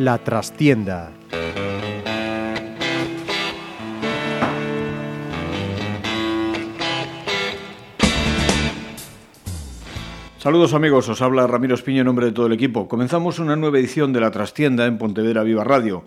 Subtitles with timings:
[0.00, 1.12] La Trastienda.
[10.38, 12.88] Saludos amigos, os habla Ramiro Espiño en nombre de todo el equipo.
[12.88, 16.06] Comenzamos una nueva edición de La Trastienda en Pontevedra Viva Radio.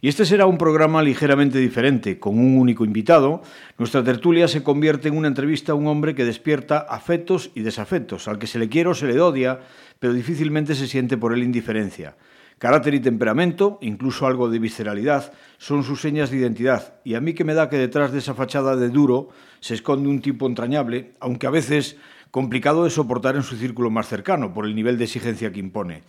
[0.00, 3.42] Y este será un programa ligeramente diferente, con un único invitado.
[3.76, 8.28] Nuestra tertulia se convierte en una entrevista a un hombre que despierta afectos y desafectos,
[8.28, 9.60] al que se le quiere o se le odia,
[9.98, 12.16] pero difícilmente se siente por él indiferencia.
[12.58, 17.34] Carácter y temperamento, incluso algo de visceralidad, son sus señas de identidad, y a mí
[17.34, 19.28] que me da que detrás de esa fachada de duro
[19.60, 21.96] se esconde un tipo entrañable, aunque a veces
[22.30, 26.02] complicado de soportar en su círculo más cercano, por el nivel de exigencia que impone.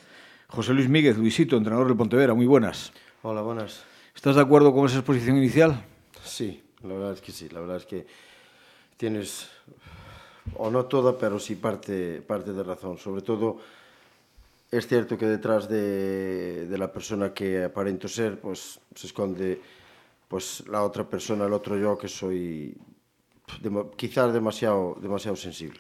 [0.48, 2.94] José Luis Míguez, Luisito, entrenador de Pontevedra, muy buenas.
[3.24, 3.84] Hola, buenas.
[4.16, 5.84] ¿Estás de acuerdo con esa exposición inicial?
[6.24, 7.50] Sí, la verdad es que sí.
[7.50, 8.08] La verdad es que
[8.96, 9.50] tienes,
[10.56, 12.98] o no toda, pero sí parte, parte de razón.
[12.98, 13.60] Sobre todo,
[14.72, 19.62] es cierto que detrás de, la persona que aparento ser, pues se esconde
[20.28, 22.76] pues la otra persona, el otro yo, que soy
[23.96, 25.80] quizás demasiado, demasiado sensible.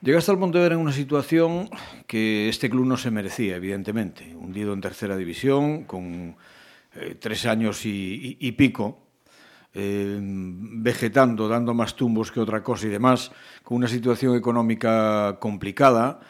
[0.00, 1.68] Llegaste al Pontevedra en una situación
[2.06, 4.34] que este club no se merecía, evidentemente.
[4.34, 6.36] Hundido en tercera división, con
[6.94, 8.98] eh, tres años y, pico,
[9.74, 13.32] eh, vegetando, dando más tumbos que otra cosa y demás,
[13.64, 16.20] con una situación económica complicada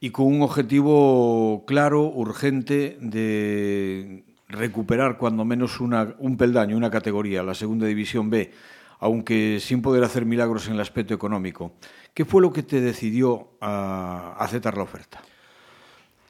[0.00, 7.42] y con un objetivo claro, urgente, de recuperar cuando menos una, un peldaño, una categoría,
[7.42, 8.52] la segunda división B,
[9.00, 11.72] aunque sin poder hacer milagros en el aspecto económico.
[12.14, 15.20] ¿Qué fue lo que te decidió a aceptar la oferta?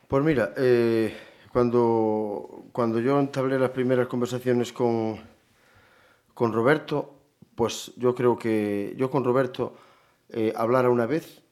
[0.09, 1.17] Pues mira, eh,
[1.53, 5.17] cuando, cuando yo entablé las primeras conversaciones con,
[6.33, 7.14] con Roberto,
[7.55, 9.77] pues yo creo que yo con Roberto
[10.28, 11.43] eh, hablara una vez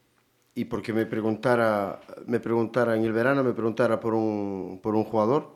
[0.55, 5.05] y porque me preguntara, me preguntara en el verano, me preguntara por un, por un
[5.05, 5.51] jugador.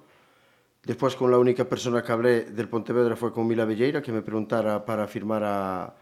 [0.82, 4.22] Después con la única persona que hablé del Pontevedra fue con Mila Velleira, que me
[4.22, 5.94] preguntara para firmar a,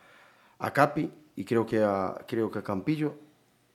[0.58, 3.14] a Capi y creo que a, creo que Campillo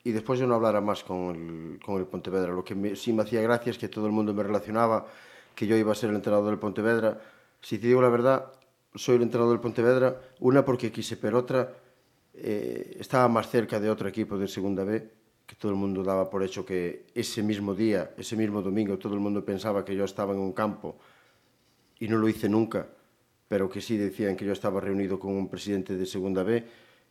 [0.04, 2.54] y después yo no hablara más con el, con el Pontevedra.
[2.54, 5.06] Lo que sí me hacía gracia es que todo el mundo me relacionaba
[5.54, 7.20] que yo iba a ser el entrenador del Pontevedra.
[7.62, 8.52] Si te digo la verdad,
[8.96, 11.72] soy el entrenador del Pontevedra, una porque quise, pero otra
[12.34, 15.22] eh, estaba máis cerca de outro equipo de segunda B
[15.52, 19.20] que todo o mundo daba por hecho que ese mismo día, ese mismo domingo, todo
[19.20, 20.96] o mundo pensaba que yo estaba en un campo
[22.00, 22.88] e non lo hice nunca,
[23.52, 26.64] pero que sí decían que yo estaba reunido con un presidente de segunda B,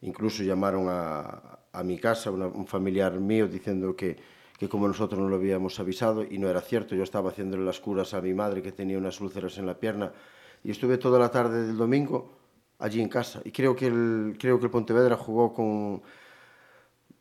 [0.09, 4.17] incluso llamaron a, a mi casa, una, un familiar mío, diciendo que,
[4.57, 7.79] que como nosotros no lo habíamos avisado, y no era cierto, yo estaba haciéndole las
[7.79, 10.17] curas a mi madre que tenía unas úlceras en la pierna,
[10.65, 12.40] y estuve toda la tarde del domingo
[12.81, 13.41] allí en casa.
[13.45, 16.03] Y creo que el, creo que el Pontevedra jugó con,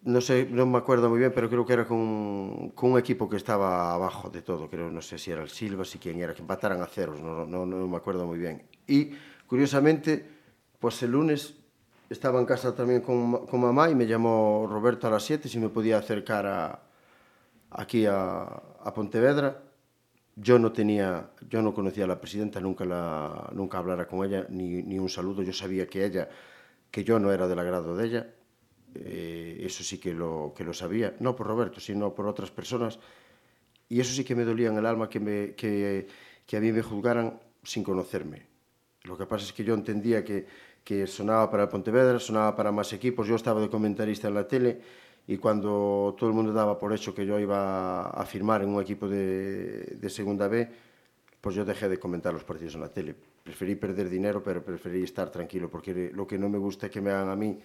[0.04, 3.30] no sé, no me acuerdo muy bien, pero creo que era con, con un equipo
[3.30, 4.70] que estaba abajo de todo.
[4.70, 7.46] Creo, no sé si era el Silva, si quién era, que empataran a ceros, no,
[7.46, 8.64] no, no me acuerdo muy bien.
[8.88, 9.12] Y
[9.46, 10.26] curiosamente,
[10.80, 11.56] pues el lunes
[12.10, 15.60] estaba en casa también con, con mamá y me llamó Roberto a las 7 si
[15.60, 16.80] me podía acercar a,
[17.70, 19.69] aquí a, a Pontevedra
[20.42, 24.46] Yo no tenía, yo no conocía a la presidenta, nunca la, nunca hablara con ella,
[24.50, 25.44] ni, ni un saludo.
[25.44, 26.30] Yo sabía que ella,
[26.90, 28.34] que yo no era del agrado de ella.
[28.96, 33.00] Eh, eso sí que lo, que lo sabía, no por Roberto, sino por otras personas.
[33.90, 36.08] Y eso sí que me dolía en el alma que, me, que,
[36.46, 38.48] que a mí me juzgaran sin conocerme.
[39.04, 40.46] Lo que pasa es que yo entendía que,
[40.84, 43.28] que sonaba para Pontevedra, sonaba para más equipos.
[43.28, 44.82] Yo estaba de comentarista en la tele
[45.30, 48.82] y cuando todo el mundo daba por hecho que yo iba a firmar en un
[48.82, 50.68] equipo de, de segunda B,
[51.40, 53.14] pues yo dejé de comentar los partidos en la tele.
[53.44, 57.12] Preferí perder dinero, pero preferí estar tranquilo, porque lo que no me gusta que me
[57.12, 57.60] hagan a mí,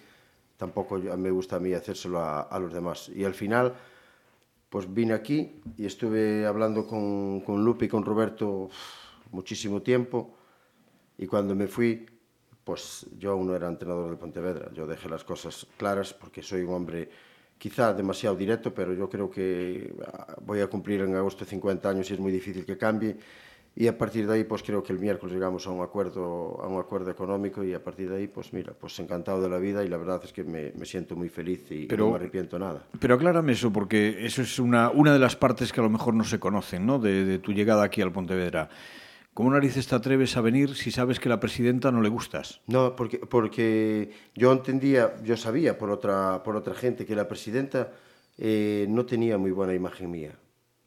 [0.57, 3.09] tampoco me gusta a mí hacérselo a, a los demás.
[3.09, 3.73] Y al final,
[4.69, 8.69] pues vine aquí y estuve hablando con, con Lupe y con Roberto
[9.31, 10.35] muchísimo tiempo,
[11.17, 12.05] y cuando me fui,
[12.63, 14.71] pues yo aún no era entrenador del Pontevedra.
[14.71, 17.09] Yo dejé las cosas claras porque soy un hombre
[17.57, 22.09] quizá demasiado directo, pero yo creo que ah, voy a cumplir en agosto 50 años
[22.09, 23.17] y es muy difícil que cambie.
[23.77, 26.67] Y a partir de ahí, pues creo que el miércoles llegamos a un acuerdo, a
[26.67, 29.83] un acuerdo económico y a partir de ahí, pues mira, pues encantado de la vida
[29.83, 32.57] y la verdad es que me, me siento muy feliz y pero, no me arrepiento
[32.57, 32.85] nada.
[32.97, 36.13] Pero aclárame eso, porque eso es una, una de las partes que a lo mejor
[36.13, 36.99] no se conocen, ¿no?
[36.99, 38.69] De, de tu llegada aquí al Pontevedra.
[39.35, 42.61] ¿Cómo narices te atreves a venir si sabes que la presidenta no le gustas?
[42.67, 47.91] No, porque, porque yo entendía, yo sabía por otra, por otra gente que la presidenta
[48.37, 50.39] eh, no tenía muy buena imagen mía.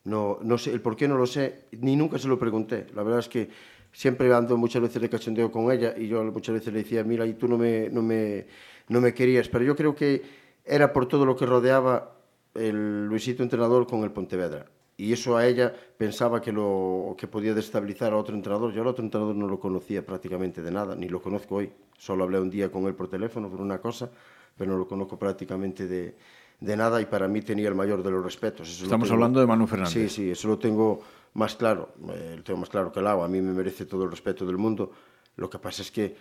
[0.05, 2.87] No, no sé, el por qué no lo sé, ni nunca se lo pregunté.
[2.95, 3.50] La verdad es que
[3.93, 7.27] siempre ando muchas veces de cachondeo con ella y yo muchas veces le decía, mira,
[7.27, 8.47] y tú no me, no me,
[8.89, 9.47] no me querías.
[9.50, 10.23] Pero yo creo que
[10.65, 12.17] era por todo lo que rodeaba
[12.55, 14.71] el Luisito entrenador con el Pontevedra.
[15.00, 18.73] Y eso a ella pensaba que, lo, que podía destabilizar a otro entrenador.
[18.73, 21.73] Yo al otro entrenador no lo conocía prácticamente de nada, ni lo conozco hoy.
[21.97, 24.11] Solo hablé un día con él por teléfono por una cosa,
[24.56, 26.17] pero no lo conozco prácticamente de,
[26.59, 28.69] de nada y para mí tenía el mayor de los respetos.
[28.69, 29.93] Eso Estamos hablando de Manu Fernández.
[29.93, 31.00] Sí, sí, eso lo tengo
[31.35, 33.27] más claro, eh, lo tengo más claro que el agua.
[33.27, 34.91] A mí me merece todo el respeto del mundo.
[35.37, 36.17] Lo que pasa es que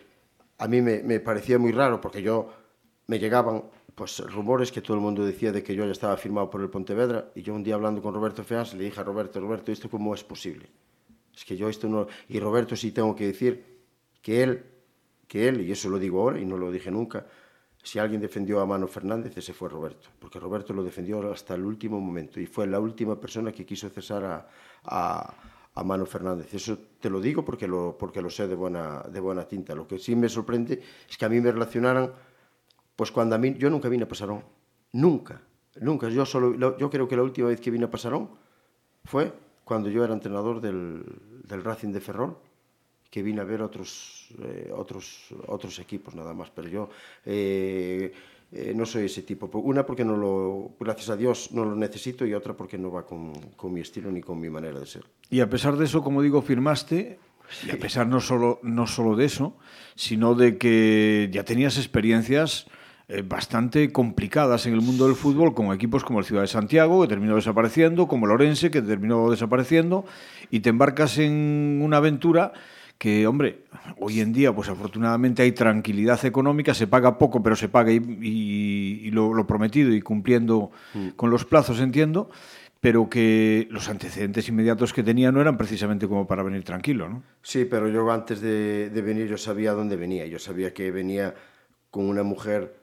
[0.60, 2.48] a mí me, me parecía muy raro porque yo
[3.08, 3.64] me llegaban
[3.98, 6.70] pues rumores que todo el mundo decía de que yo ya estaba firmado por el
[6.70, 9.90] Pontevedra y yo un día hablando con Roberto Feas le dije a Roberto, Roberto, ¿esto
[9.90, 10.70] cómo es posible?
[11.36, 12.06] Es que yo esto no...
[12.30, 13.82] Y Roberto sí tengo que decir
[14.22, 14.64] que él,
[15.28, 17.26] que él, y eso lo digo ahora y no lo dije nunca,
[17.82, 21.66] si alguien defendió a Mano Fernández, ese fue Roberto, porque Roberto lo defendió hasta el
[21.66, 24.48] último momento y fue la última persona que quiso cesar a,
[24.84, 25.34] a,
[25.74, 26.54] a Mano Fernández.
[26.54, 29.74] Eso te lo digo porque lo, porque lo sé de buena, de buena tinta.
[29.74, 32.12] Lo que sí me sorprende es que a mí me relacionaran,
[32.98, 34.44] pues cuando a mí, yo nunca vine a Pasarón,
[34.92, 35.40] nunca,
[35.80, 36.10] nunca.
[36.10, 38.32] Yo, solo, yo creo que la última vez que vine a Pasarón
[39.06, 39.32] fue
[39.64, 41.06] cuando yo era entrenador del,
[41.48, 42.38] del Racing de Ferrol
[43.10, 46.90] que vine a ver otros, eh, otros, otros equipos nada más, pero yo
[47.26, 48.12] eh,
[48.52, 49.50] eh, no soy ese tipo.
[49.60, 53.06] Una porque no lo, gracias a Dios no lo necesito y otra porque no va
[53.06, 55.06] con, con mi estilo ni con mi manera de ser.
[55.30, 57.20] Y a pesar de eso, como digo, firmaste
[57.66, 59.56] y a pesar no solo, no solo de eso,
[59.96, 62.68] sino de que ya tenías experiencias
[63.26, 67.08] bastante complicadas en el mundo del fútbol con equipos como el Ciudad de Santiago, que
[67.08, 70.06] terminó desapareciendo, como Lorense, que terminó desapareciendo,
[70.52, 72.52] y te embarcas en una aventura
[72.98, 73.62] que, hombre,
[74.00, 77.98] hoy en día, pues afortunadamente hay tranquilidad económica, se paga poco, pero se paga y,
[77.98, 81.10] y, y lo, lo, prometido y cumpliendo mm.
[81.10, 82.30] con los plazos, entiendo,
[82.82, 87.24] pero que los antecedentes inmediatos que tenía no eran precisamente como para venir tranquilo, ¿no?
[87.42, 91.36] Sí, pero yo antes de, de venir yo sabía dónde venía, yo sabía que venía
[91.92, 92.77] con una mujer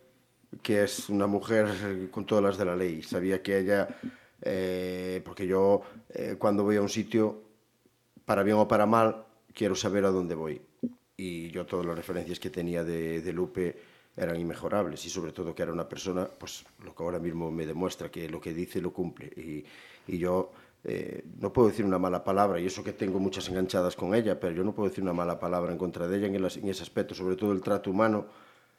[0.63, 3.89] que es una mujer con todas las de la ley, sabía que ella,
[4.43, 7.43] eh, porque yo eh, cuando voy a un sitio,
[8.25, 10.61] para bien o para mal, quiero saber a dónde voy.
[11.17, 13.77] Y yo todas las referencias que tenía de, de Lupe
[14.17, 17.67] eran inmejorables y sobre todo que era una persona, pues lo que ahora mismo me
[17.67, 19.27] demuestra, que lo que dice lo cumple.
[19.37, 19.65] Y,
[20.07, 20.53] y yo
[20.85, 24.39] eh, no puedo decir una mala palabra, y eso que tengo muchas enganchadas con ella,
[24.39, 26.69] pero yo no puedo decir una mala palabra en contra de ella en, el, en
[26.69, 28.27] ese aspecto, sobre todo el trato humano,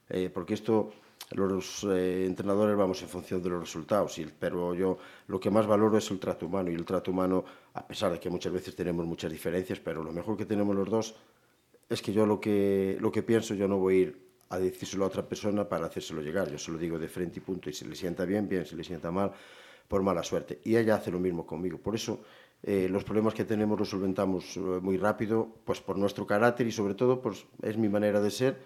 [0.09, 0.93] eh, porque esto
[1.31, 4.97] los eh, entrenadores vamos en función de los resultados, pero yo
[5.27, 8.19] lo que más valoro es el trato humano, y el trato humano, a pesar de
[8.19, 11.15] que muchas veces tenemos muchas diferencias, pero lo mejor que tenemos los dos
[11.89, 15.05] es que yo lo que, lo que pienso, yo no voy a ir a decírselo
[15.05, 17.73] a otra persona para hacérselo llegar, yo se lo digo de frente y punto, y
[17.73, 19.31] si le sienta bien, bien, si le sienta mal,
[19.87, 20.61] por mala suerte.
[20.63, 22.21] Y ella hace lo mismo conmigo, por eso
[22.63, 26.71] eh, los problemas que tenemos los solventamos eh, muy rápido, pues por nuestro carácter y
[26.71, 28.57] sobre todo pues es mi manera de ser,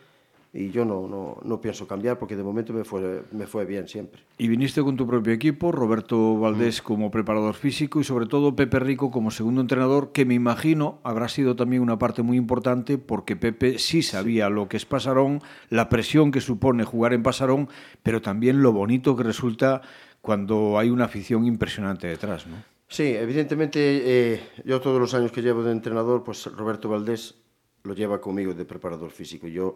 [0.51, 3.88] y yo no, no, no, pienso cambiar porque de momento me fue, me fue bien
[3.88, 4.22] siempre.
[4.40, 6.86] Y viniste con tu propio equipo, Roberto Valdés mm.
[6.86, 11.28] como preparador físico y sobre todo Pepe Rico como segundo entrenador, que me imagino habrá
[11.30, 14.54] sido también una parte muy importante porque Pepe sí sabía sí.
[14.54, 17.69] lo que es Pasarón, la presión que supone jugar en Pasarón,
[18.01, 19.81] pero también lo bonito que resulta
[20.22, 22.56] cuando hay una afición impresionante detrás, ¿no?
[22.88, 23.80] Sí, evidentemente
[24.34, 27.36] eh, yo todos los años que llevo de entrenador, pues Roberto Valdés
[27.84, 29.48] lo lleva conmigo de preparador físico.
[29.48, 29.75] Yo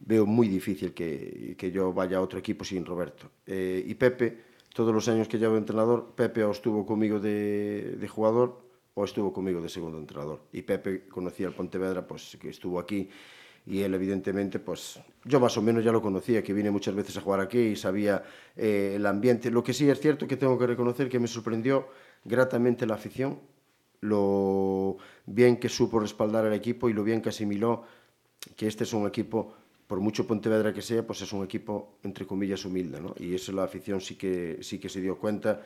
[0.00, 3.30] veo muy difícil que, que yo vaya a otro equipo sin Roberto.
[3.46, 4.38] Eh, y Pepe,
[4.74, 8.60] todos los años que llevo entrenador, Pepe o estuvo conmigo de, de jugador
[8.94, 10.40] o estuvo conmigo de segundo entrenador.
[10.52, 13.08] Y Pepe conocía al Pontevedra, pues que estuvo aquí
[13.68, 17.18] y él evidentemente, pues yo más o menos ya lo conocía, que vine muchas veces
[17.18, 18.22] a jugar aquí y sabía
[18.56, 19.50] eh, el ambiente.
[19.50, 21.88] Lo que sí es cierto que tengo que reconocer que me sorprendió
[22.24, 23.38] gratamente la afición,
[24.00, 27.82] lo bien que supo respaldar al equipo y lo bien que asimiló
[28.56, 29.54] que este es un equipo
[29.88, 33.14] por mucho Pontevedra que sea, pues es un equipo, entre comillas, humilde, ¿no?
[33.18, 35.62] Y eso la afición sí que, sí que se dio cuenta.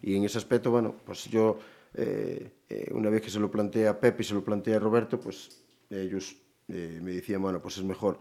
[0.00, 1.58] Y en ese aspecto, bueno, pues yo,
[1.94, 4.78] eh, eh, una vez que se lo plantea a Pepe y se lo plantea a
[4.78, 6.36] Roberto, pues ellos
[6.68, 8.20] eh, me decían, bueno, pues es mejor,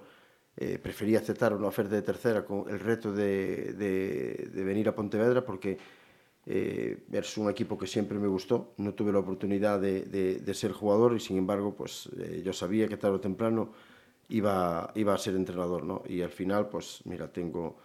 [0.55, 5.43] prefería aceptar una oferta de tercera con el reto de, de, de venir a Pontevedra
[5.43, 5.79] porque
[6.45, 11.15] es un equipo que siempre me gustó, no tuve la oportunidad de, de, ser jugador
[11.15, 12.07] y sin embargo, pues
[12.43, 13.73] yo sabía que tarde o temprano
[14.29, 16.03] iba, iba a ser entrenador, ¿no?
[16.07, 17.77] Y al final, pues mira, tengo,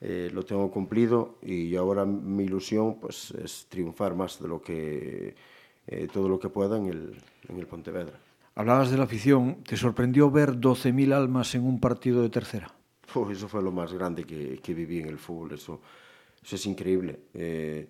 [0.00, 5.34] eh, lo tengo cumplido y ahora mi ilusión pues es triunfar más de lo que,
[5.86, 7.16] eh, todo lo que pueda en el,
[7.48, 8.18] en el Pontevedra.
[8.54, 12.74] Hablabas de la afición, ¿te sorprendió ver 12.000 almas en un partido de tercera?
[13.14, 15.80] Uf, eso fue lo más grande que, que viví en el fútbol, eso,
[16.42, 17.20] eso es increíble.
[17.34, 17.88] Eh,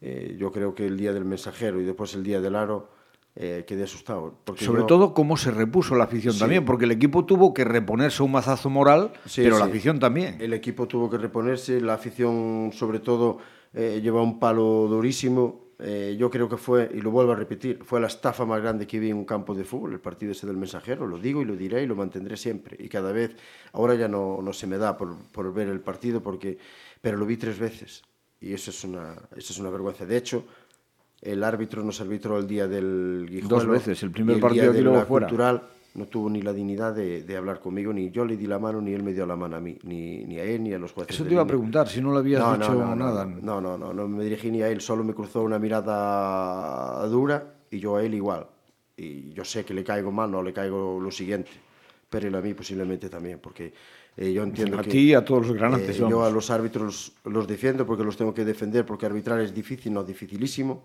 [0.00, 2.90] eh, yo creo que el día del mensajero y después el día del aro,
[3.34, 4.34] eh, quedé asustado.
[4.44, 4.86] Porque Sobre yo...
[4.86, 6.40] todo cómo se repuso la afición sí.
[6.40, 9.60] también, porque el equipo tuvo que reponerse un mazazo moral, sí, pero sí.
[9.60, 10.36] la afición también.
[10.40, 13.38] El equipo tuvo que reponerse, la afición sobre todo
[13.72, 17.82] eh, lleva un palo durísimo, eh, yo creo que fue, y lo vuelvo a repetir,
[17.82, 20.46] fue la estafa más grande que vi en un campo de fútbol, el partido ese
[20.46, 22.76] del mensajero, lo digo y lo diré y lo mantendré siempre.
[22.78, 23.34] Y cada vez,
[23.72, 26.58] ahora ya no, no se me da por, por ver el partido, porque,
[27.00, 28.02] pero lo vi tres veces.
[28.40, 30.04] Y eso es una, eso es una vergüenza.
[30.04, 30.44] De hecho,
[31.22, 33.56] el árbitro nos arbitró el día del Guijuelo.
[33.56, 35.28] Dos veces, el primer partido aquí luego fuera.
[35.28, 35.62] Cultural,
[35.94, 38.80] no tuvo ni la dignidad de, de, hablar conmigo, ni yo le di la mano,
[38.80, 40.92] ni él me dio la mano a mí, ni, ni a él, ni a los
[40.92, 41.14] jueces.
[41.14, 43.24] Eso te iba a preguntar, si no le habías no, dicho no, no, nada.
[43.24, 47.54] No, no, no, no me dirigí ni a él, solo me cruzó una mirada dura
[47.70, 48.46] y yo a él igual.
[48.96, 51.50] Y yo sé que le caigo mal, no le caigo lo siguiente,
[52.10, 53.72] pero él a mí posiblemente también, porque
[54.16, 54.88] eh, yo entiendo a que...
[54.88, 56.00] A ti y a todos los grandes.
[56.00, 56.82] Eh, yo a los árbitros
[57.24, 60.82] los, los defiendo porque los tengo que defender, porque arbitrar es difícil, no dificilísimo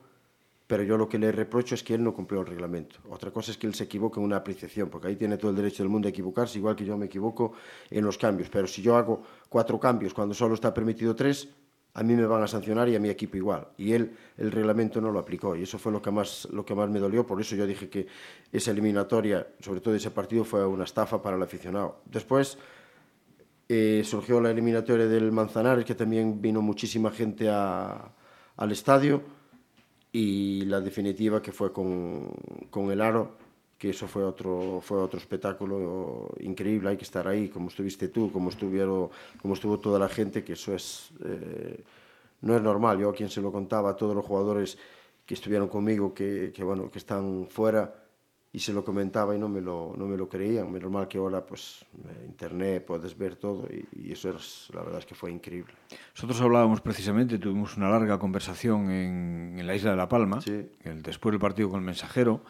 [0.67, 2.99] pero yo lo que le reprocho es que él no cumplió el reglamento.
[3.09, 5.55] Otra cosa es que él se equivoque en una apreciación, porque ahí tiene todo el
[5.55, 7.53] derecho del mundo a equivocarse, igual que yo me equivoco
[7.89, 8.49] en los cambios.
[8.49, 11.47] Pero si yo hago cuatro cambios cuando solo está permitido tres,
[11.93, 13.69] a mí me van a sancionar y a mi equipo igual.
[13.77, 16.75] Y él el reglamento no lo aplicó y eso fue lo que más, lo que
[16.75, 17.25] más me dolió.
[17.25, 18.05] Por eso yo dije que
[18.51, 22.01] esa eliminatoria, sobre todo ese partido, fue una estafa para el aficionado.
[22.05, 22.57] Después
[23.69, 29.36] eh, surgió la eliminatoria del Manzanares, que también vino muchísima gente al estadio
[30.17, 32.31] y la definitiva que fue con,
[32.71, 33.37] con el aro,
[33.77, 38.31] que eso fue otro, fue otro espectáculo increíble, hay que estar ahí, como estuviste tú,
[38.31, 41.83] como, estuvieron, como estuvo toda la gente, que eso es, eh,
[42.41, 42.97] no es normal.
[42.97, 44.79] Yo a quien se lo contaba, a todos los jugadores
[45.23, 47.93] que estuvieron conmigo, que, que, bueno, que están fuera,
[48.57, 50.71] y se lo comentaba y no me lo, no me lo creían.
[50.71, 51.85] Menos mal que ahora, pues,
[52.25, 55.75] internet, puedes ver todo y, y, eso es, la verdad es que fue increíble.
[56.15, 60.67] Nosotros hablábamos precisamente, tuvimos una larga conversación en, en la isla de La Palma, sí.
[60.85, 62.41] el, después del partido con el mensajero.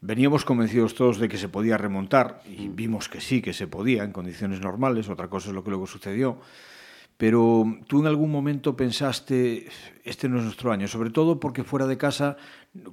[0.00, 4.04] Veníamos convencidos todos de que se podía remontar y vimos que sí, que se podía
[4.04, 5.08] en condiciones normales.
[5.08, 6.38] Otra cosa es lo que luego sucedió
[7.20, 9.68] pero tú en algún momento pensaste,
[10.04, 12.38] este no es nuestro año, sobre todo porque fuera de casa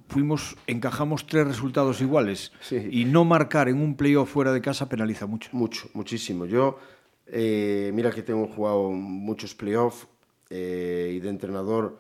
[0.10, 2.90] fuimos, encajamos tres resultados iguales sí.
[2.92, 5.50] y no marcar en un playoff fuera de casa penaliza mucho.
[5.54, 6.46] Mucho, muchísimo.
[6.46, 6.78] Yo,
[7.26, 10.08] eh, mira que tengo jugado muchos playoffs
[10.50, 11.98] eh, y de entrenador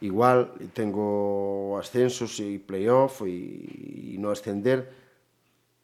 [0.00, 4.90] igual, tengo ascensos y playoff y, y, no ascender,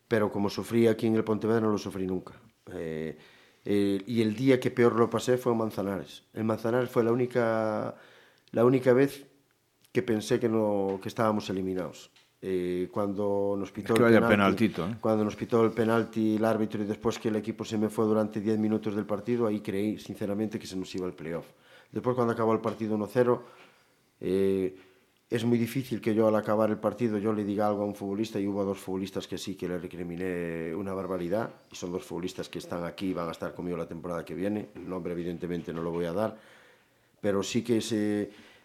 [0.09, 2.33] pero como sufrí aquí en el Pontevedra no lo sufrí nunca.
[2.73, 3.19] Eh,
[3.69, 6.23] Eh, y el día que peor lo pasé fue en Manzanares.
[6.33, 7.97] En Manzanares fue la única,
[8.53, 9.27] la única vez
[9.93, 12.11] que pensé que, no, que estábamos eliminados.
[12.41, 14.97] Eh, cuando nos pitó es que el penalti, penaltito, ¿eh?
[15.01, 18.05] cuando nos pitó el penalti el árbitro y después que el equipo se me fue
[18.05, 21.47] durante 10 minutos del partido, ahí creí sinceramente que se nos iba el playoff.
[21.91, 23.41] Después cuando acabó el partido 1-0,
[24.21, 24.77] eh,
[25.29, 27.95] es muy difícil que yo al acabar el partido yo le diga algo a un
[27.95, 32.05] futbolista y hubo dos futbolistas que sí que le recriminé una barbaridad y son dos
[32.05, 34.69] futbolistas que están aquí y van a estar conmigo la temporada que viene.
[34.75, 36.39] El nombre evidentemente no lo voy a dar
[37.27, 37.81] pero sí que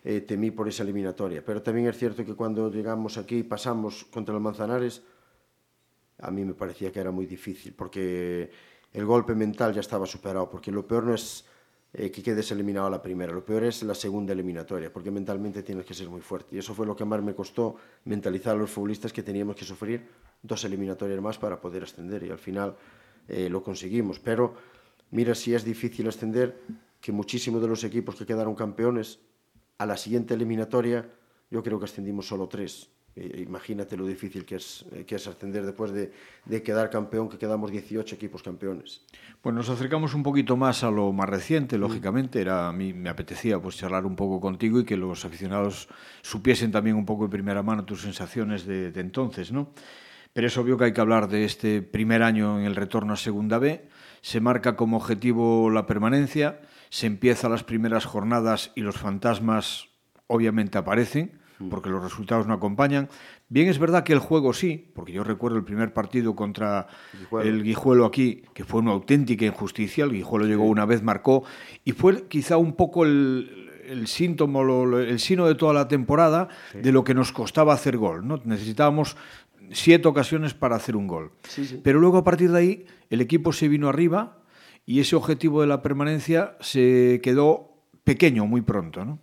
[0.04, 1.44] eh, temí por esa eliminatoria.
[1.44, 5.02] Pero también es cierto que cuando llegamos aquí y pasamos contra el Manzanares
[6.20, 8.52] a mí me parecía que era muy difícil porque
[8.94, 11.44] el golpe mental ya estaba superado porque lo peor no es
[11.94, 13.34] eh, que quedes eliminado a la primera.
[13.34, 16.56] Lo peor es la segunda eliminatoria, porque mentalmente tienes que ser muy fuerte.
[16.56, 19.66] Y eso fue lo que más me costó mentalizar a los futbolistas que teníamos que
[19.66, 20.08] sufrir
[20.42, 22.24] dos eliminatorias más para poder ascender.
[22.24, 22.78] Y al final
[23.28, 24.20] eh, lo conseguimos.
[24.20, 24.54] Pero
[25.12, 26.62] mira si es difícil ascender,
[27.02, 29.20] que muchísimos de los equipos que quedaron campeones,
[29.78, 31.10] a la siguiente eliminatoria,
[31.50, 32.88] yo creo que ascendimos solo tres.
[33.16, 36.14] Eh, imagínate lo difícil que es, eh, que es ascender después de,
[36.46, 39.02] de, quedar campeón, que quedamos 18 equipos campeones.
[39.42, 42.40] Pues nos acercamos un poquito más a lo más reciente, lógicamente.
[42.40, 45.90] Era, a mí me apetecía pues, charlar un poco contigo y que los aficionados
[46.22, 49.74] supiesen también un poco de primera mano tus sensaciones de, de entonces, ¿no?
[50.32, 53.18] Pero es obvio que hay que hablar de este primer año en el retorno a
[53.18, 53.90] Segunda B.
[54.22, 59.90] Se marca como objetivo la permanencia, se empiezan las primeras jornadas y los fantasmas
[60.28, 63.10] obviamente aparecen porque los resultados no acompañan.
[63.50, 66.88] Bien es verdad que el juego sí, porque yo recuerdo el primer partido contra
[67.18, 67.50] Guijuelo.
[67.50, 71.44] el Guijuelo aquí, que fue una auténtica injusticia, el Guijuelo llegó una vez, marcó,
[71.84, 74.62] y fue quizá un poco el, el síntoma,
[75.00, 76.80] el sino de toda la temporada sí.
[76.80, 78.28] de lo que nos costaba hacer gol.
[78.28, 78.42] ¿no?
[78.46, 79.18] Necesitábamos
[79.72, 81.32] siete ocasiones para hacer un gol.
[81.48, 81.80] Sí, sí.
[81.84, 84.38] Pero luego a partir de ahí el equipo se vino arriba
[84.86, 87.72] y ese objetivo de la permanencia se quedó
[88.04, 89.20] pequeño muy pronto, ¿no?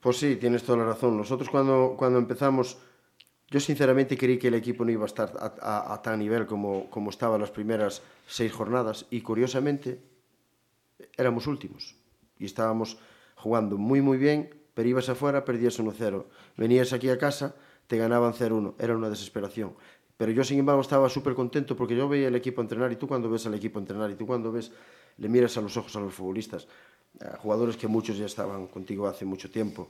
[0.00, 1.16] Pues sí, tienes toda la razón.
[1.16, 2.78] Nosotros cuando, cuando empezamos,
[3.48, 6.46] yo sinceramente creí que el equipo no iba a estar a, a, a tan nivel
[6.46, 10.00] como, como estaba las primeras seis jornadas y curiosamente
[11.16, 11.96] éramos últimos
[12.38, 12.98] y estábamos
[13.36, 16.24] jugando muy muy bien, pero ibas afuera, perdías 1-0.
[16.56, 17.54] Venías aquí a casa,
[17.86, 18.74] te ganaban 0-1.
[18.78, 19.74] Era una desesperación.
[20.20, 23.08] Pero yo, sin embargo, estaba súper contento porque yo veía el equipo entrenar y tú
[23.08, 24.70] cuando ves al equipo entrenar y tú cuando ves,
[25.16, 26.68] le miras a los ojos a los futbolistas,
[27.24, 29.88] a jugadores que muchos ya estaban contigo hace mucho tiempo,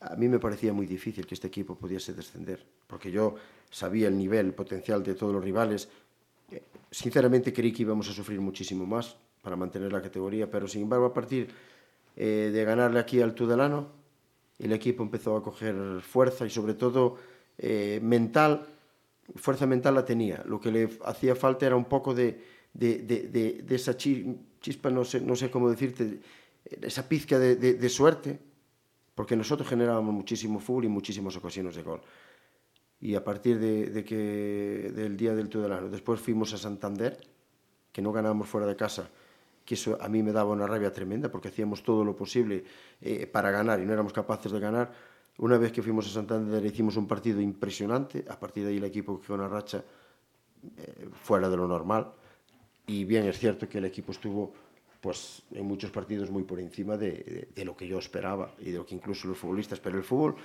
[0.00, 3.34] a mí me parecía muy difícil que este equipo pudiese descender, porque yo
[3.70, 5.90] sabía el nivel potencial de todos los rivales.
[6.90, 11.04] Sinceramente creí que íbamos a sufrir muchísimo más para mantener la categoría, pero sin embargo
[11.04, 11.50] a partir
[12.16, 13.88] eh, de ganarle aquí al Tudelano,
[14.58, 17.18] el equipo empezó a coger fuerza y sobre todo
[17.58, 18.66] eh, mental,
[19.36, 20.42] fuerza mental la tenía.
[20.46, 25.04] Lo que le hacía falta era un poco de, de, de, de esa chispa, no
[25.04, 26.20] sé, no sé cómo decirte,
[26.64, 28.38] esa pizca de, suerte,
[29.14, 32.00] porque nosotros generábamos muchísimo fútbol y muchísimas ocasiones de gol.
[33.00, 37.18] Y a partir de, que del día del Tudelano, después fuimos a Santander,
[37.92, 39.10] que no ganábamos fuera de casa,
[39.64, 42.64] que eso a mí me daba una rabia tremenda porque hacíamos todo lo posible
[43.00, 44.92] eh, para ganar y no éramos capaces de ganar.
[45.40, 48.84] Una vez que fuimos a Santander hicimos un partido impresionante, a partir de ahí el
[48.84, 49.82] equipo quedó una racha
[50.76, 52.12] eh, fuera de lo normal.
[52.86, 54.52] Y bien es cierto que el equipo estuvo
[55.00, 58.84] pues en muchos partidos muy por encima de, lo que yo esperaba y de lo
[58.84, 60.36] que incluso los futbolistas, pero el fútbol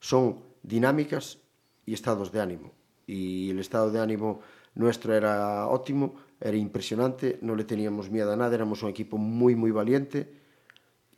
[0.00, 1.38] son dinámicas
[1.86, 2.72] y estados de ánimo.
[3.06, 4.40] Y el estado de ánimo
[4.74, 9.54] nuestro era óptimo, era impresionante, no le teníamos miedo a nada, éramos un equipo muy
[9.54, 10.28] muy valiente.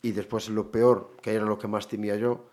[0.02, 2.51] Y después lo peor, que era lo que más temía yo,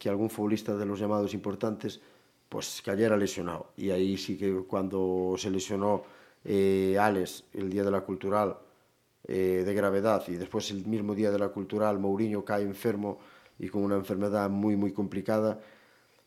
[0.00, 2.00] que algún futbolista de los llamados importantes
[2.48, 6.02] pues cayera lesionado y ahí sí que cuando se lesionó
[6.44, 8.56] eh, Alex el día de la cultural
[9.28, 13.20] eh, de gravedad y después el mismo día de la cultural Mourinho cae enfermo
[13.58, 15.60] y con una enfermedad muy muy complicada,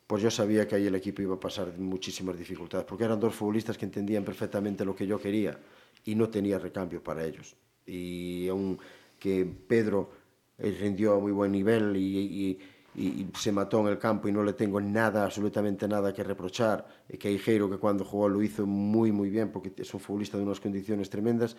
[0.05, 3.33] pues yo sabía que ahí el equipo iba a pasar muchísimas dificultades, porque eran dos
[3.33, 5.57] futbolistas que entendían perfectamente lo que yo quería
[6.05, 7.55] y no tenía recambio para ellos.
[7.85, 8.77] Y aun
[9.19, 10.11] que Pedro
[10.57, 12.59] eh, rindió a muy buen nivel y, y,
[12.95, 16.87] y, se mató en el campo y no le tengo nada, absolutamente nada que reprochar,
[17.09, 20.37] y que Ijeiro que cuando jugó lo hizo muy muy bien porque es un futbolista
[20.37, 21.55] de unas condiciones tremendas,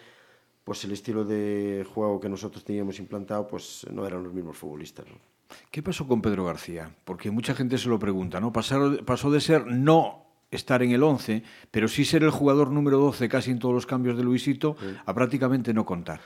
[0.65, 5.07] pues el estilo de juego que nosotros teníamos implantado, pues no eran los mismos futbolistas.
[5.07, 5.17] ¿no?
[5.71, 6.95] ¿Qué pasó con Pedro García?
[7.05, 8.53] Porque mucha gente se lo pregunta, ¿no?
[8.53, 12.99] Pasar, pasó de ser no estar en el 11, pero sí ser el jugador número
[12.99, 14.87] 12 casi en todos los cambios de Luisito, sí.
[15.05, 16.21] a prácticamente no contar.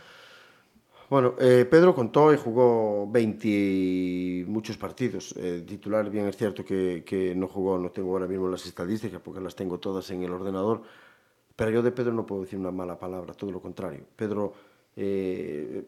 [1.11, 5.35] Bueno, eh, Pedro contó y jugó 20 muchos partidos.
[5.39, 9.21] Eh, titular, bien es cierto que, que no jugó, no tengo ahora mismo las estadísticas
[9.21, 10.83] porque las tengo todas en el ordenador,
[11.57, 14.05] Pero yo de Pedro no puedo decir una mala palabra, todo lo contrario.
[14.17, 14.53] Pedro
[14.97, 15.87] eh,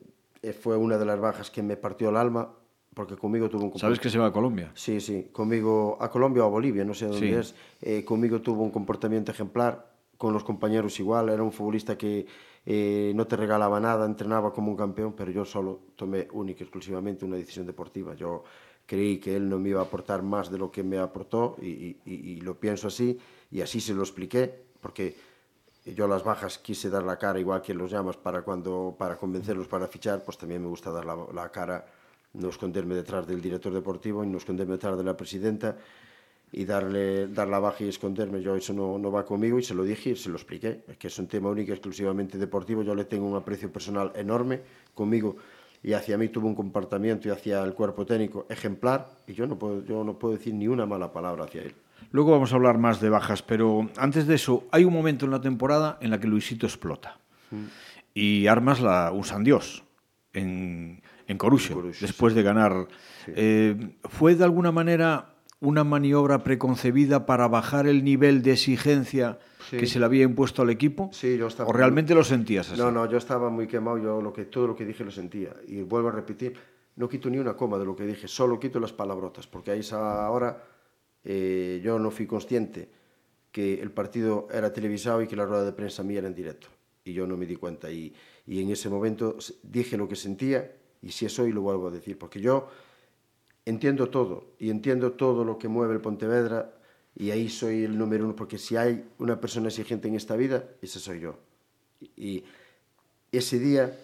[0.58, 2.50] fue una de las bajas que me partió el alma,
[2.94, 4.72] porque conmigo tuvo un ¿Sabes que se va a Colombia?
[4.74, 7.34] Sí, sí, conmigo a Colombia o a Bolivia, no sé dónde sí.
[7.34, 7.54] es.
[7.82, 9.89] Eh, conmigo tuvo un comportamiento ejemplar,
[10.20, 12.26] con los compañeros igual, era un futbolista que
[12.66, 16.64] eh, no te regalaba nada, entrenaba como un campeón, pero yo solo tomé única y
[16.64, 18.12] exclusivamente una decisión deportiva.
[18.12, 18.44] Yo
[18.84, 21.96] creí que él no me iba a aportar más de lo que me aportó y,
[22.04, 23.18] y, y lo pienso así
[23.50, 25.16] y así se lo expliqué, porque
[25.86, 29.68] yo las bajas quise dar la cara igual que los llamas para cuando para convencerlos
[29.68, 31.86] para fichar pues también me gusta dar la, la cara
[32.34, 35.78] no esconderme detrás del director deportivo y no esconderme detrás de la presidenta
[36.52, 39.74] y darle dar la baja y esconderme yo eso no, no va conmigo y se
[39.74, 42.94] lo dije y se lo expliqué es que es un tema único exclusivamente deportivo yo
[42.94, 44.60] le tengo un aprecio personal enorme
[44.94, 45.36] conmigo
[45.82, 49.58] y hacia mí tuvo un comportamiento y hacia el cuerpo técnico ejemplar y yo no
[49.58, 51.74] puedo, yo no puedo decir ni una mala palabra hacia él
[52.12, 55.30] Luego vamos a hablar más de bajas, pero antes de eso, hay un momento en
[55.30, 57.18] la temporada en la que Luisito explota.
[57.50, 57.64] Mm.
[58.14, 59.84] Y armas la usan Dios
[60.32, 62.88] en, en Coruche, después de ganar.
[63.24, 63.32] Sí.
[63.36, 69.76] Eh, ¿Fue de alguna manera una maniobra preconcebida para bajar el nivel de exigencia sí.
[69.76, 71.10] que se le había impuesto al equipo?
[71.12, 71.68] Sí, yo estaba.
[71.68, 72.20] ¿O realmente muy...
[72.20, 72.80] lo sentías así?
[72.80, 75.54] No, no, yo estaba muy quemado, yo lo que, todo lo que dije lo sentía.
[75.68, 76.54] Y vuelvo a repetir,
[76.96, 79.82] no quito ni una coma de lo que dije, solo quito las palabrotas, porque ahí
[79.92, 80.64] ahora
[81.22, 82.88] eh, yo no fui consciente
[83.52, 86.68] que el partido era televisado y que la rueda de prensa mía era en directo.
[87.04, 87.90] Y yo no me di cuenta.
[87.90, 88.14] Y,
[88.46, 91.90] y en ese momento dije lo que sentía y si es hoy lo vuelvo a
[91.90, 92.18] decir.
[92.18, 92.68] Porque yo
[93.64, 96.72] entiendo todo y entiendo todo lo que mueve el Pontevedra
[97.14, 98.34] y ahí soy el número uno.
[98.34, 101.36] Porque si hay una persona exigente en esta vida, ese soy yo.
[102.16, 102.44] Y
[103.32, 103.96] ese día,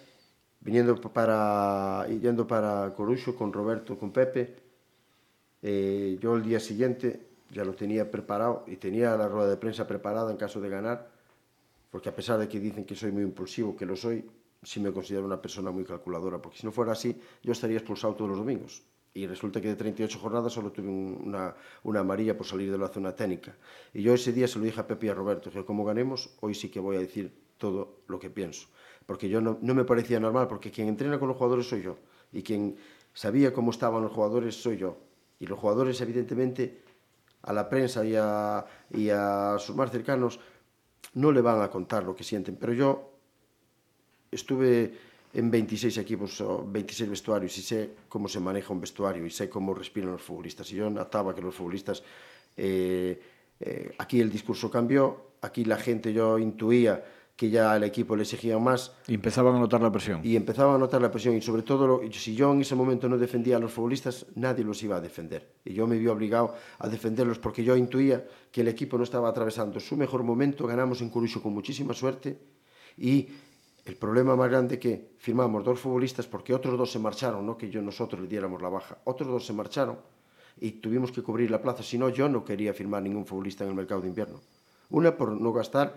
[0.61, 4.67] viniendo para, yendo para Corucho con Roberto, con Pepe,
[5.63, 9.87] Eh, yo el día siguiente ya lo tenía preparado y tenía la rueda de prensa
[9.87, 11.09] preparada en caso de ganar,
[11.89, 14.23] porque a pesar de que dicen que soy muy impulsivo, que lo soy,
[14.61, 18.13] sí me considero una persona muy calculadora, porque si no fuera así, yo estaría expulsado
[18.13, 18.83] todos los domingos.
[19.17, 22.87] Y resulta que de 38 jornadas solo tuve una, una amarilla por salir de la
[22.87, 23.57] zona técnica.
[23.91, 26.37] Y yo ese día se lo dije a Pepe y a Roberto, que como ganemos,
[26.41, 28.67] hoy sí que voy a decir todo lo que pienso.
[29.07, 31.97] Porque yo no, no me parecía normal, porque quien entrena con los jugadores soy yo.
[32.31, 32.75] Y quien
[33.11, 34.99] sabía cómo estaban los jugadores soy yo
[35.39, 36.83] Y los jugadores, evidentemente,
[37.41, 40.39] a la prensa y a, y a sus más cercanos
[41.15, 42.55] no le van a contar lo que sienten.
[42.55, 43.11] Pero yo
[44.29, 45.06] estuve
[45.37, 49.47] en 26 equipos o 26 vestuarios y sé cómo se maneja un vestuario y sé
[49.47, 50.71] cómo respiran los futbolistas.
[50.71, 52.01] Y yo notaba que los futbolistas,
[52.57, 53.21] eh,
[53.59, 57.03] eh, aquí el discurso cambió, aquí la gente yo intuía
[57.35, 58.93] que ya el equipo le exigía más.
[59.07, 60.21] Y empezaban a notar la presión.
[60.23, 61.35] Y empezaban a notar la presión.
[61.35, 64.81] Y sobre todo, si yo en ese momento no defendía a los futbolistas, nadie los
[64.81, 65.53] iba a defender.
[65.63, 69.29] Y yo me vi obligado a defenderlos porque yo intuía que el equipo no estaba
[69.29, 70.65] atravesando su mejor momento.
[70.65, 72.39] Ganamos en Corucho con muchísima suerte.
[72.97, 73.27] Y
[73.87, 77.69] el problema más grande que firmamos dos futbolistas porque otros dos se marcharon, no que
[77.69, 78.97] yo nosotros le diéramos la baja.
[79.05, 79.97] Otros dos se marcharon
[80.59, 81.83] y tuvimos que cubrir la plaza.
[81.83, 84.41] Si no, yo no quería firmar ningún futbolista en el mercado de invierno.
[84.89, 85.95] Una, por no gastar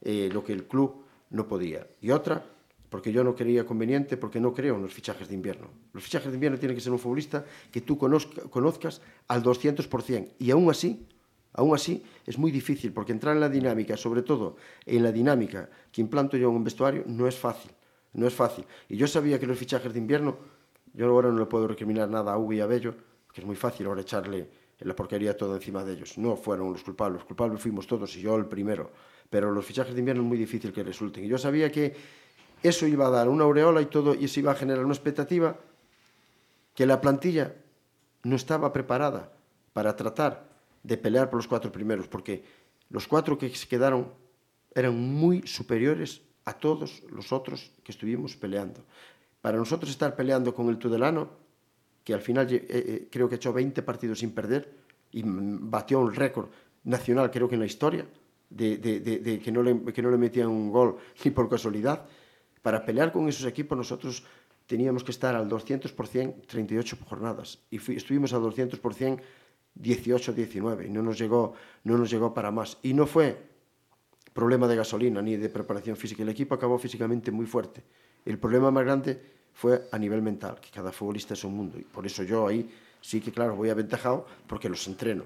[0.00, 1.86] eh, lo que el club no podía.
[2.00, 2.42] Y otra,
[2.88, 5.68] porque yo no quería conveniente, porque no creo en los fichajes de invierno.
[5.92, 10.32] Los fichajes de invierno tienen que ser un futbolista que tú conozca, conozcas al 200%.
[10.38, 11.06] Y aún así,
[11.56, 15.68] aún así, es muy difícil, porque entrar en la dinámica, sobre todo en la dinámica
[15.90, 17.70] que implanto yo en un vestuario, no es fácil.
[18.12, 18.64] No es fácil.
[18.88, 20.38] Y yo sabía que los fichajes de invierno,
[20.94, 22.94] yo ahora no le puedo recriminar nada a Hugo y a Bello,
[23.32, 24.48] que es muy fácil ahora echarle
[24.80, 26.16] la porquería todo encima de ellos.
[26.16, 28.90] No fueron los culpables, los culpables fuimos todos y yo el primero
[29.30, 31.24] pero los fichajes de invierno es muy difícil que resulten.
[31.24, 31.94] Y yo sabía que
[32.62, 35.56] eso iba a dar una aureola y todo, y eso iba a generar una expectativa
[36.74, 37.54] que la plantilla
[38.22, 39.32] no estaba preparada
[39.72, 40.48] para tratar
[40.86, 42.44] de pelear por los cuatro primeros, porque
[42.90, 44.12] los cuatro que se quedaron
[44.74, 48.84] eran muy superiores a todos los otros que estuvimos peleando.
[49.40, 51.30] Para nosotros estar peleando con el Tudelano,
[52.04, 54.70] que al final eh, eh, creo que hecho 20 partidos sin perder
[55.10, 56.48] y batió un récord
[56.84, 58.06] nacional, creo que en la historia,
[58.48, 62.06] de, que, no le, que no le metían un gol ni por casualidad.
[62.62, 64.22] Para pelear con esos equipos nosotros
[64.66, 69.20] teníamos que estar al 200% 38 jornadas y estuvimos al 200%
[69.80, 72.78] 18-19 y no nos, llegó, no nos llegó para más.
[72.82, 73.36] Y no fue
[74.32, 76.22] problema de gasolina ni de preparación física.
[76.22, 77.82] El equipo acabó físicamente muy fuerte.
[78.24, 79.20] El problema más grande
[79.52, 81.78] fue a nivel mental, que cada futbolista es un mundo.
[81.78, 82.68] Y por eso yo ahí
[83.00, 85.24] sí que, claro, voy aventajado porque los entreno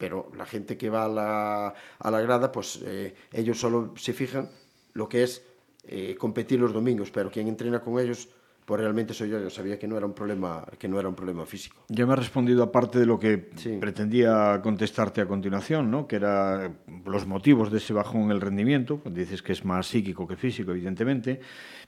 [0.00, 4.14] pero la gente que va a la, a la grada, pues eh, ellos solo se
[4.14, 4.48] fijan
[4.94, 5.42] lo que es
[5.84, 8.30] eh, competir los domingos, pero quien entrena con ellos
[8.64, 11.14] pues realmente soy yo, yo sabía que no era un problema, que no era un
[11.14, 11.82] problema físico.
[11.88, 13.78] Ya me ha respondido aparte de lo que sí.
[13.80, 16.06] pretendía contestarte a continuación, ¿no?
[16.06, 16.70] que era
[17.04, 20.70] los motivos de ese bajón en el rendimiento, dices que es más psíquico que físico,
[20.70, 21.40] evidentemente,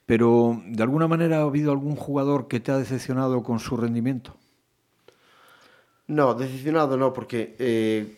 [0.07, 4.37] pero ¿de alguna manera ha habido algún jugador que te ha decepcionado con su rendimiento?
[6.09, 8.17] No, decepcionado no, porque eh,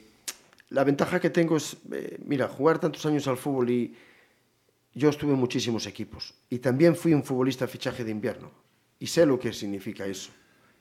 [0.70, 3.94] la ventaja que tengo es, eh, mira, jugar tantos años al fútbol y
[4.94, 8.50] yo estuve en muchísimos equipos y también fui un futbolista fichaje de invierno
[8.98, 10.30] y sé lo que significa eso.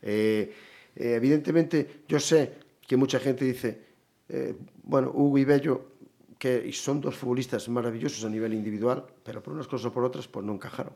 [0.01, 0.53] Eh,
[0.95, 2.53] eh, evidentemente, yo sé
[2.87, 3.81] que mucha gente dice,
[4.29, 5.93] eh, bueno, Hugo y Bello,
[6.37, 10.27] que son dos futbolistas maravillosos a nivel individual, pero por unas cosas o por otras,
[10.27, 10.93] pues no encajaron,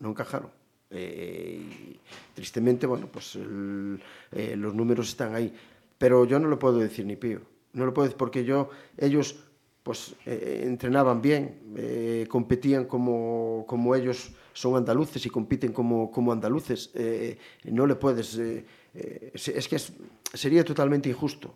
[0.00, 0.50] no encajaron.
[0.90, 1.98] Eh,
[2.34, 4.00] tristemente, bueno, pues el,
[4.32, 5.52] eh, los números están ahí.
[5.98, 7.40] Pero yo no lo puedo decir ni pío.
[7.72, 9.44] No lo puedo decir porque yo, ellos
[9.86, 16.10] pues, eh, eh, entrenaban bien, eh, competían como, como ellos son andaluces y compiten como,
[16.10, 16.90] como andaluces.
[16.94, 18.36] Eh, no le puedes...
[18.36, 19.92] Eh, eh, es que es,
[20.34, 21.54] sería totalmente injusto.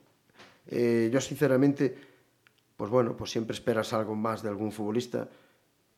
[0.69, 1.93] Eh, yo, sinceramente,
[2.77, 5.29] pues bueno, pues siempre esperas algo más de algún futbolista.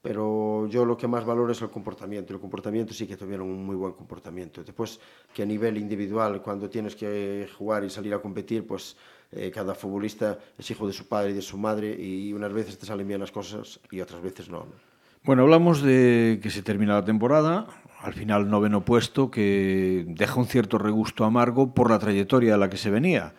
[0.03, 2.35] Pero yo lo que más valoro es el comportamiento.
[2.35, 4.65] El comportamiento sí que tuvieron un muy buen comportamiento.
[4.65, 5.01] Después,
[5.33, 8.97] que a nivel individual, cuando tienes que jugar y salir a competir, pues
[9.31, 12.77] eh, cada futbolista es hijo de su padre y de su madre y unas veces
[12.79, 14.59] te salen bien las cosas y otras veces no.
[14.59, 14.93] ¿no?
[15.25, 17.69] Bueno, hablamos de que se termina la temporada,
[18.01, 22.69] al final noveno puesto, que deja un cierto regusto amargo por la trayectoria a la
[22.69, 23.35] que se venía,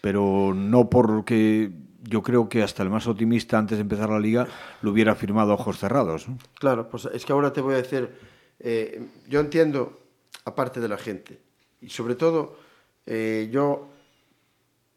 [0.00, 1.70] pero no porque
[2.02, 4.46] yo creo que hasta el más optimista antes de empezar la liga
[4.82, 6.26] lo hubiera firmado a ojos cerrados.
[6.58, 8.10] Claro, pues es que ahora te voy a decir,
[8.58, 10.00] eh, yo entiendo
[10.44, 11.38] aparte de la gente
[11.80, 12.56] y sobre todo
[13.06, 13.88] eh, yo,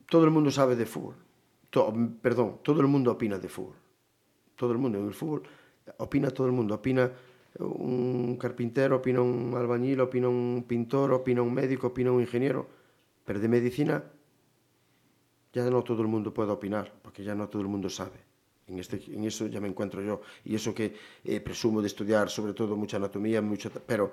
[0.08, 1.16] todo el mundo sabe de fútbol,
[2.22, 3.76] perdón, todo el mundo opina de fútbol,
[4.56, 5.44] todo el mundo en el fútbol
[5.98, 7.12] opina todo el mundo, opina
[7.60, 12.68] un carpintero, opina un albañil, opina un pintor, opina un médico, opina un ingeniero,
[13.24, 14.04] pero de medicina
[15.56, 18.20] ya no todo el mundo puede opinar, porque ya no todo el mundo sabe.
[18.68, 20.22] En, este, en eso ya me encuentro yo.
[20.44, 24.12] Y eso que eh, presumo de estudiar, sobre todo mucha anatomía, mucho, pero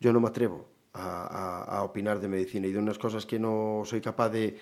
[0.00, 2.66] yo no me atrevo a, opinar de medicina.
[2.66, 4.58] Y de unas cosas que no soy capaz de,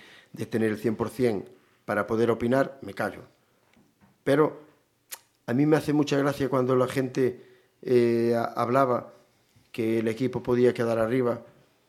[0.51, 1.45] tener el 100%
[1.87, 3.23] para poder opinar, me callo.
[4.23, 4.61] Pero
[5.47, 7.43] a mí me hace mucha gracia cuando la gente
[7.81, 9.15] eh, hablaba
[9.73, 11.41] que el equipo podía quedar arriba.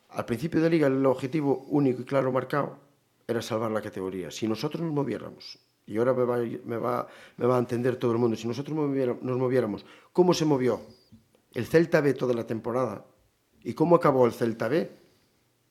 [0.10, 2.91] Al principio de liga el objetivo único y claro marcado
[3.32, 4.32] era salvar la categoría.
[4.32, 7.08] Si nosotros nos moviéramos, y ahora me va,
[7.40, 10.80] a entender todo el mundo, si nosotros nos moviéramos, ¿cómo se movió
[11.54, 13.06] el Celta B toda la temporada.
[13.64, 14.90] ¿Y cómo acabó el Celta B?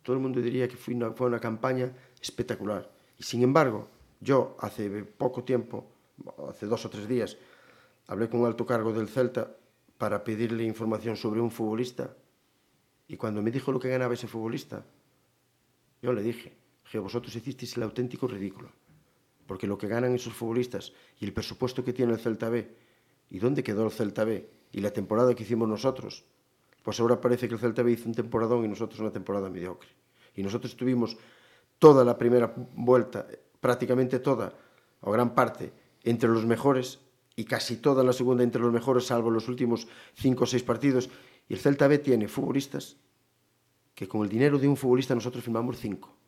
[0.03, 2.91] Todo el mundo diría que fue una, fue una campaña espectacular.
[3.19, 3.89] Y sin embargo,
[4.21, 5.87] yo hace poco tiempo,
[6.49, 7.37] hace dos o tres días,
[8.07, 9.51] hablé con un alto cargo del Celta
[9.99, 12.15] para pedirle información sobre un futbolista.
[13.09, 14.85] Y cuando me dijo lo que ganaba ese futbolista,
[16.03, 16.53] yo le dije,
[16.91, 18.69] que vosotros hicisteis el auténtico ridículo.
[19.47, 22.67] Porque lo que ganan esos futbolistas y el presupuesto que tiene el Celta B,
[23.31, 26.25] y dónde quedó el Celta B, y la temporada que hicimos nosotros,
[26.83, 29.89] pues ahora parece que el Celta B hizo un temporadón y nosotros una temporada mediocre.
[30.35, 31.17] Y nosotros tuvimos
[31.79, 33.27] toda la primera vuelta,
[33.61, 34.53] prácticamente toda,
[35.01, 35.73] o gran parte,
[36.03, 36.99] entre los mejores
[37.37, 41.09] y casi toda la segunda entre los mejores, salvo los últimos cinco o seis partidos.
[41.49, 42.97] Y el Celta B tiene futbolistas
[43.95, 46.20] que con el dinero de un futbolista nosotros firmamos cinco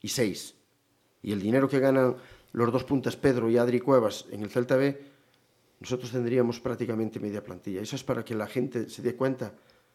[0.00, 0.54] y seis.
[1.22, 2.16] Y el dinero que ganan
[2.52, 5.00] los dos puntas Pedro y Adri Cuevas en el Celta B,
[5.80, 7.80] nosotros tendríamos prácticamente media plantilla.
[7.80, 9.52] Eso es para que la gente se dé cuenta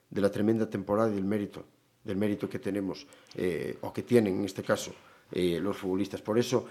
[0.09, 1.65] de la tremenda temporada y del mérito,
[2.03, 4.93] del mérito que tenemos, eh, o que tienen en este caso,
[5.31, 6.21] eh, los futbolistas.
[6.21, 6.65] Por eso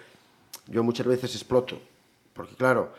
[0.66, 1.80] yo muchas veces exploto,
[2.32, 2.92] porque claro,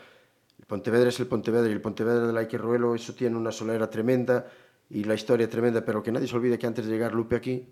[0.58, 3.90] el Pontevedra es el Pontevedra y el Pontevedra de Laique Ruelo, eso tiene una solera
[3.90, 4.46] tremenda
[4.88, 7.66] y la historia tremenda, pero que nadie se olvide que antes de llegar Lupe aquí,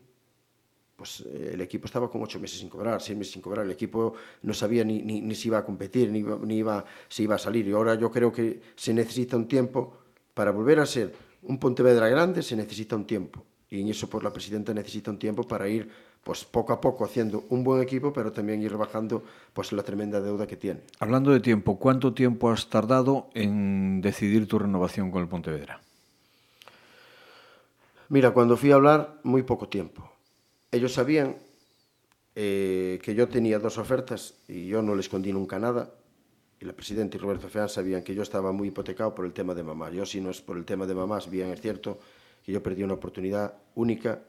[0.97, 3.73] pues eh, el equipo estaba con ocho meses sin cobrar, seis meses sin cobrar, el
[3.73, 7.35] equipo no sabía ni, ni, ni si iba a competir, ni, ni iba, si iba
[7.35, 9.97] a salir, y ahora yo creo que se necesita un tiempo
[10.35, 14.23] para volver a ser un Pontevedra grande, se necesita un tiempo, y en eso pues
[14.23, 15.91] la presidenta necesita un tiempo para ir
[16.23, 20.21] pues poco a poco haciendo un buen equipo, pero también ir rebajando pues la tremenda
[20.21, 20.81] deuda que tiene.
[20.99, 25.81] Hablando de tiempo, ¿cuánto tiempo has tardado en decidir tu renovación con el Pontevedra?
[28.09, 30.14] Mira, cuando fui a hablar, muy poco tiempo.
[30.75, 31.37] Ellos sabían
[32.35, 35.95] eh, que yo tenía dos ofertas y yo no les escondí nunca nada.
[36.59, 39.55] Y la presidenta y Roberto Feán sabían que yo estaba muy hipotecado por el tema
[39.55, 39.91] de mamá.
[39.91, 42.01] Yo, si no es por el tema de mamás, bien es cierto
[42.43, 44.25] que yo perdí una oportunidad única,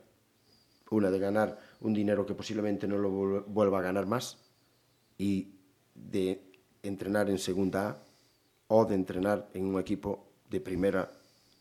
[0.91, 3.09] una de ganar un dinero que posiblemente no lo
[3.47, 4.37] vuelva a ganar más
[5.17, 5.47] y
[5.95, 6.41] de
[6.83, 7.97] entrenar en segunda A
[8.67, 11.09] o de entrenar en un equipo de primera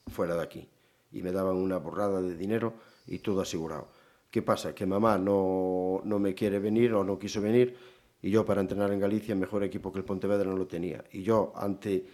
[0.09, 0.69] fuera de aquí.
[1.11, 2.75] Y me daban una borrada de dinero
[3.07, 3.94] y todo asegurado.
[4.35, 4.75] ¿Qué pasa?
[4.75, 7.77] Que mamá no, no me quiere venir o no quiso venir
[8.21, 11.05] y yo para entrenar en Galicia, mejor equipo que el Pontevedra no lo tenía.
[11.13, 12.05] Y yo, ante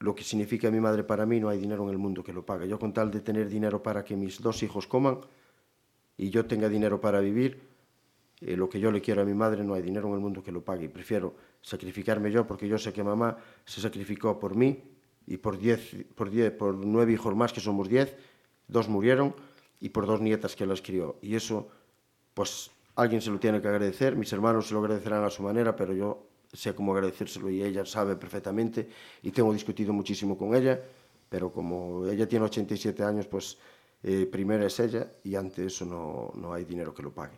[0.00, 2.44] lo que significa mi madre para mí, no hay dinero en el mundo que lo
[2.44, 2.66] pague.
[2.66, 5.20] Yo con tal de tener dinero para que mis dos hijos coman
[6.16, 7.60] y yo tenga dinero para vivir,
[8.40, 10.42] eh, lo que yo le quiero a mi madre, no hay dinero en el mundo
[10.42, 10.86] que lo pague.
[10.86, 14.82] Y prefiero sacrificarme yo porque yo sé que mamá se sacrificó por mí
[15.24, 18.16] y por, diez, por, diez, por nueve hijos más, que somos diez,
[18.66, 19.36] dos murieron
[19.80, 21.18] y por dos nietas que las crió.
[21.22, 21.68] Y eso,
[22.34, 25.76] pues alguien se lo tiene que agradecer, mis hermanos se lo agradecerán a su manera,
[25.76, 28.88] pero yo sé cómo agradecérselo y ella sabe perfectamente
[29.22, 30.80] y tengo discutido muchísimo con ella,
[31.28, 33.58] pero como ella tiene 87 años, pues
[34.02, 37.36] eh, primero es ella y ante eso no, no hay dinero que lo pague.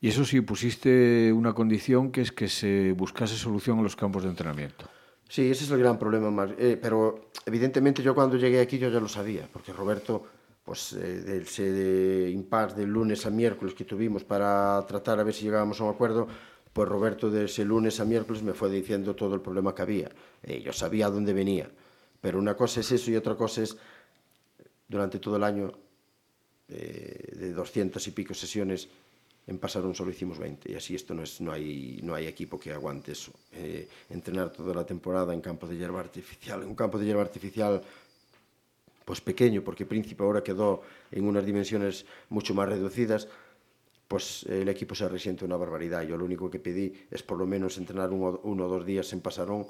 [0.00, 4.24] Y eso sí, pusiste una condición que es que se buscase solución en los campos
[4.24, 4.86] de entrenamiento.
[5.28, 6.50] Sí, ese es el gran problema, más.
[6.58, 10.24] Eh, pero evidentemente yo cuando llegué aquí yo ya lo sabía, porque Roberto,
[10.66, 15.44] pues eh, ese impasse del lunes a miércoles que tuvimos para tratar a ver si
[15.44, 16.26] llegábamos a un acuerdo,
[16.72, 20.10] pues Roberto de ese lunes a miércoles me fue diciendo todo el problema que había.
[20.42, 21.70] Eh, yo sabía dónde venía.
[22.20, 23.76] Pero una cosa es eso y otra cosa es,
[24.88, 25.72] durante todo el año,
[26.68, 28.88] eh, de 200 y pico sesiones,
[29.46, 32.58] en Pasarón solo hicimos 20 y así esto no, es, no, hay, no hay equipo
[32.58, 33.30] que aguante eso.
[33.52, 37.22] Eh, entrenar toda la temporada en campo de hierba artificial, en un campo de hierba
[37.22, 37.80] artificial
[39.06, 43.28] pues pequeño, porque Príncipe ahora quedó en unas dimensiones mucho más reducidas,
[44.08, 46.02] pues el equipo se resiente una barbaridad.
[46.02, 49.12] Yo lo único que pedí es por lo menos entrenar uno, uno o dos días
[49.12, 49.64] en Pasarón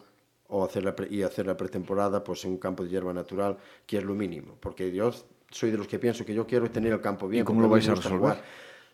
[0.48, 3.58] o hacer la pre, y hacer la pretemporada pues en un campo de hierba natural,
[3.86, 5.12] que es lo mínimo, porque yo
[5.50, 7.42] soy de los que pienso que yo quiero tener el campo bien.
[7.42, 8.18] ¿Y cómo lo vais a resolver?
[8.18, 8.42] Jugar.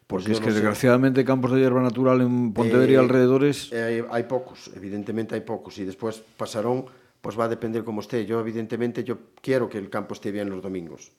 [0.09, 1.25] Porque pues es que no desgraciadamente sé.
[1.25, 3.73] campos de hierba natural en Pontevedra y eh, alrededores...
[3.73, 6.87] Eh, hay, hay pocos, evidentemente hay pocos, y después Pasarón
[7.23, 8.27] pues va a depender como esté.
[8.27, 11.13] Yo evidentemente yo quiero que el campo esté bien los domingos,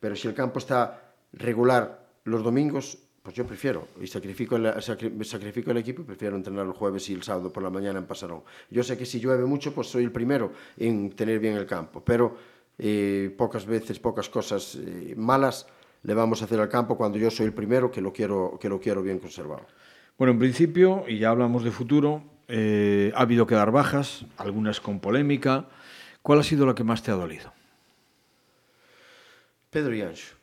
[0.00, 5.70] pero si el campo está regular los domingos, pues yo prefiero, y sacrifico el, sacrifico
[5.70, 8.42] el equipo, prefiero entrenar el jueves y el sábado por la mañana en Pasarón.
[8.70, 12.02] Yo sé que si llueve mucho, pues soy el primero en tener bien el campo,
[12.04, 12.36] pero
[12.78, 15.66] eh, pocas veces, pocas cosas eh, malas
[16.02, 18.68] le vamos a hacer al campo cuando yo soy el primero que lo quiero, que
[18.68, 19.66] lo quiero bien conservado.
[20.18, 24.80] Bueno, en principio, y ya hablamos de futuro, eh, ha habido que dar bajas, algunas
[24.80, 25.66] con polémica.
[26.22, 27.52] ¿Cuál ha sido la que más te ha dolido?
[29.70, 30.36] Pedro y Ancho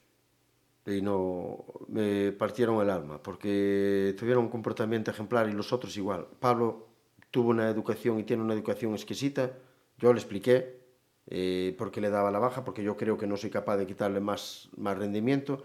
[0.85, 6.27] y no me partieron el alma porque tuvieron un comportamiento ejemplar y los otros igual.
[6.39, 6.87] Pablo
[7.29, 9.51] tuvo una educación y tiene una educación exquisita,
[9.97, 10.81] yo le expliqué
[11.27, 14.19] eh, porque le daba la baja, porque yo creo que no soy capaz de quitarle
[14.19, 15.63] más, más rendimiento.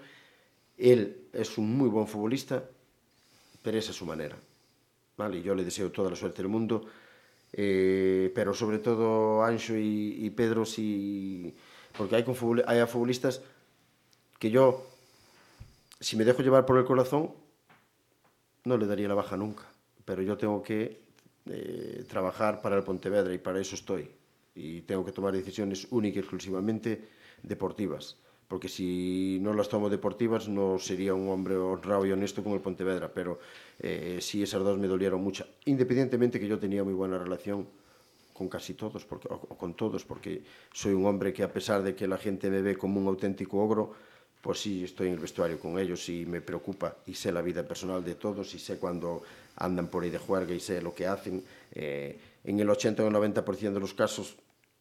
[0.77, 2.62] Él es un muy buen futbolista,
[3.62, 4.37] pero esa es su manera.
[5.17, 5.43] ¿Vale?
[5.43, 6.85] Yo le deseo toda la suerte del mundo,
[7.53, 11.55] eh, pero sobre todo Ancho y, y Pedro, si,
[11.97, 12.25] porque hay,
[12.67, 13.43] hay futbolistas
[14.39, 14.87] que yo,
[16.01, 17.31] si me dejo llevar por el corazón,
[18.65, 19.65] no le daría la baja nunca,
[20.05, 21.01] pero yo tengo que
[21.47, 24.11] eh, trabajar para el Pontevedra y para eso estoy.
[24.55, 27.09] Y tengo que tomar decisiones únicas y exclusivamente
[27.43, 28.17] deportivas.
[28.49, 32.61] Porque si no las tomo deportivas no sería un hombre honrado y honesto como el
[32.61, 33.11] Pontevedra.
[33.13, 33.41] Pero
[33.81, 35.47] eh, sí esas dos me dolieron mucho.
[35.65, 37.67] Independientemente que yo tenía muy buena relación
[38.33, 41.95] con casi todos, porque, o, con todos, porque soy un hombre que a pesar de
[41.95, 43.95] que la gente me ve como un auténtico ogro,
[44.43, 47.67] pues sí, estoy en el vestuario con ellos y me preocupa y sé la vida
[47.67, 49.23] personal de todos y sé cuando
[49.57, 51.43] andan por ahí de juerga y sé lo que hacen.
[51.73, 54.37] Eh, en el 80 o el 90% de los casos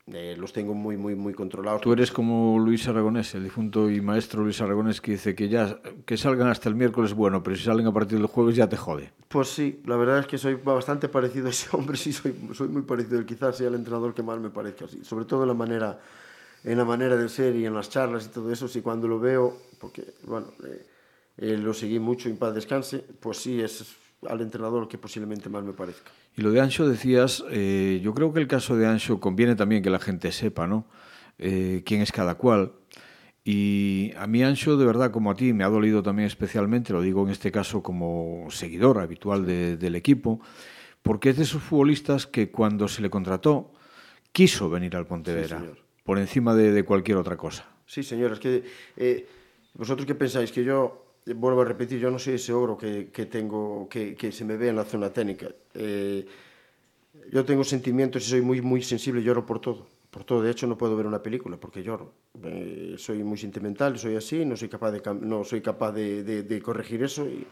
[0.07, 1.81] eh, los tengo muy, muy, muy controlados.
[1.81, 5.79] Tú eres como Luis Aragonés, el difunto y maestro Luis Aragonés, que dice que ya
[6.05, 8.77] que salgan hasta el miércoles bueno, pero si salen a partir del jueves ya te
[8.77, 9.11] jode.
[9.27, 12.67] Pues sí, la verdad es que soy bastante parecido a ese hombre, sí, soy, soy
[12.67, 13.25] muy parecido.
[13.25, 15.99] Quizás sea el entrenador que más me parezca así, sobre todo en la manera
[16.65, 19.19] en la manera de ser y en las charlas y todo eso, sí cuando lo
[19.19, 20.85] veo, porque bueno, eh,
[21.37, 23.85] eh, lo seguí mucho en paz descanse, pues sí es
[24.29, 26.11] al entrenador que posiblemente más me parezca.
[26.35, 29.81] Y lo de Ancho decías, eh, yo creo que el caso de Ancho conviene también
[29.81, 30.85] que la gente sepa, ¿no?
[31.37, 32.73] Eh, quién es cada cual.
[33.43, 37.01] Y a mí Ancho, de verdad, como a ti, me ha dolido también especialmente, lo
[37.01, 40.41] digo en este caso como seguidor habitual de, del equipo,
[41.03, 43.71] porque es de esos futbolistas que cuando se le contrató
[44.31, 45.59] quiso venir al Pontevedra.
[45.59, 47.67] Sí, por encima de, de, cualquier otra cosa.
[47.85, 48.63] Sí, señor, es que
[48.97, 49.27] eh,
[49.75, 53.25] vosotros qué pensáis, que yo, vuelvo a repetir, yo no soy ese ogro que, que
[53.25, 55.47] tengo, que, que, se me ve en la zona técnica.
[55.73, 56.25] Eh,
[57.31, 59.87] yo tengo sentimientos y soy muy, muy sensible, lloro por todo.
[60.11, 62.13] Por todo, de hecho, no puedo ver una película porque lloro.
[62.43, 66.43] Eh, soy muy sentimental, soy así, no soy capaz de, no soy capaz de, de,
[66.43, 67.27] de corregir eso.
[67.27, 67.45] Y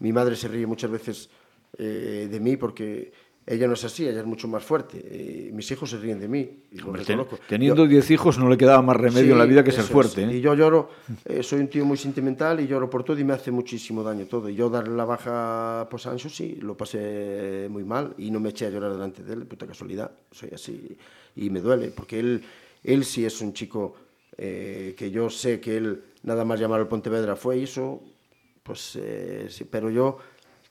[0.00, 1.30] mi madre se ríe muchas veces
[1.78, 3.12] eh, de mí porque
[3.46, 5.00] ella no es así, ella es mucho más fuerte.
[5.02, 6.48] Eh, mis hijos se ríen de mí.
[6.70, 9.64] Y Hombre, ten, teniendo 10 hijos no le quedaba más remedio sí, en la vida
[9.64, 10.24] que ser fuerte.
[10.24, 10.36] ¿eh?
[10.36, 10.90] Y yo lloro,
[11.24, 14.26] eh, soy un tío muy sentimental y lloro por todo y me hace muchísimo daño
[14.26, 14.48] todo.
[14.48, 18.40] Y yo darle la baja pues, a Ancho sí, lo pasé muy mal y no
[18.40, 20.12] me eché a llorar delante de él, puta casualidad.
[20.30, 20.96] Soy así
[21.34, 22.44] y me duele porque él,
[22.84, 23.96] él sí es un chico
[24.36, 28.02] eh, que yo sé que él nada más llamar al Pontevedra fue eso,
[28.62, 28.98] pues
[29.48, 30.18] sí, pero yo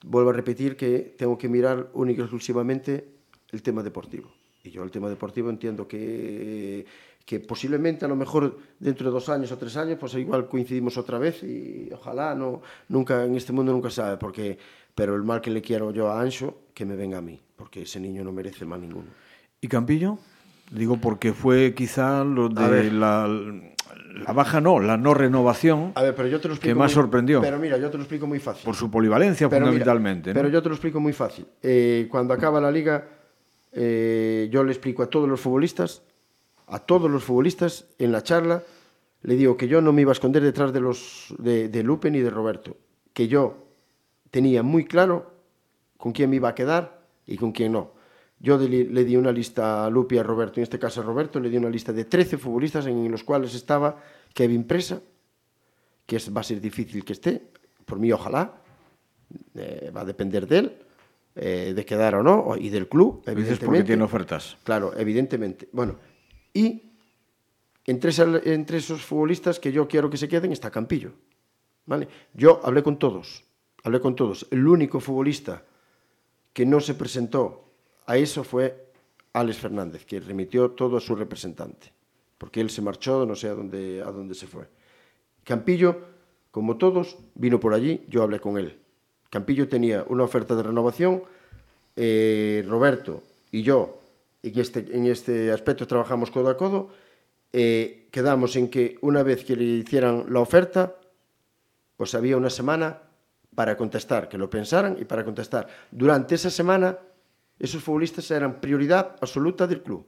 [0.04, 3.08] vuelvo a repetir que tengo que mirar única y exclusivamente
[3.52, 4.32] el tema deportivo.
[4.64, 6.86] Y yo el tema deportivo entiendo que,
[7.26, 10.98] que posiblemente a lo mejor dentro de dos años o tres años, pues igual coincidimos
[10.98, 14.58] otra vez y ojalá no, nunca en este mundo nunca sabe, porque,
[14.94, 17.84] pero el mal que le quiero yo a Ancho, que me venga a mí, porque
[17.84, 19.08] ese niño no merece mal ninguno.
[19.62, 20.18] ¿Y Campillo?
[20.72, 23.28] Digo porque fue quizá lo de la,
[24.14, 27.04] la baja no, la no renovación a ver, pero yo te lo que más muy,
[27.04, 27.42] sorprendió.
[27.42, 28.66] Pero mira, yo te lo explico muy fácil.
[28.66, 30.32] Por su polivalencia pero fundamentalmente.
[30.32, 30.46] Mira, ¿no?
[30.46, 31.46] Pero yo te lo explico muy fácil.
[31.62, 33.08] Eh, cuando acaba la liga,
[33.72, 36.02] eh, yo le explico a todos los futbolistas,
[36.68, 38.64] a todos los futbolistas en la charla,
[39.22, 42.10] le digo que yo no me iba a esconder detrás de, los, de, de Lupe
[42.10, 42.78] ni de Roberto,
[43.14, 43.68] que yo
[44.32, 45.34] tenía muy claro
[45.98, 47.99] con quién me iba a quedar y con quién no.
[48.40, 51.50] Yo le di una lista a Lupi a Roberto, en este caso a Roberto, le
[51.50, 54.02] di una lista de 13 futbolistas en los cuales estaba
[54.34, 55.02] Kevin Presa,
[56.06, 57.52] que es, va a ser difícil que esté,
[57.86, 58.62] por mí ojalá,
[59.56, 60.78] eh, va a depender de él,
[61.36, 63.66] eh, de quedar o no, y del club, evidentemente.
[63.66, 64.58] porque tiene ofertas.
[64.64, 65.68] Claro, evidentemente.
[65.74, 65.98] Bueno,
[66.54, 66.94] y
[67.86, 68.12] entre,
[68.54, 71.12] entre esos futbolistas que yo quiero que se queden está Campillo.
[71.86, 72.08] ¿vale?
[72.34, 73.44] Yo hablé con todos,
[73.84, 74.48] hablé con todos.
[74.52, 75.64] El único futbolista
[76.54, 77.69] que no se presentó
[78.10, 78.88] a eso fue
[79.34, 81.94] Alex Fernández, que remitió todo a su representante,
[82.40, 84.66] porque él se marchó, no sé a dónde, a dónde se fue.
[85.44, 86.02] Campillo,
[86.50, 88.80] como todos, vino por allí, yo hablé con él.
[89.30, 91.22] Campillo tenía una oferta de renovación,
[91.96, 93.22] eh, Roberto
[93.52, 94.00] y yo
[94.42, 96.90] en este, en este aspecto trabajamos codo a codo,
[97.54, 100.96] eh, quedamos en que una vez que le hicieran la oferta,
[101.96, 103.04] pues había una semana
[103.54, 105.68] para contestar, que lo pensaran y para contestar.
[105.92, 106.98] Durante esa semana
[107.60, 110.06] esos futbolistas eran prioridad absoluta del club.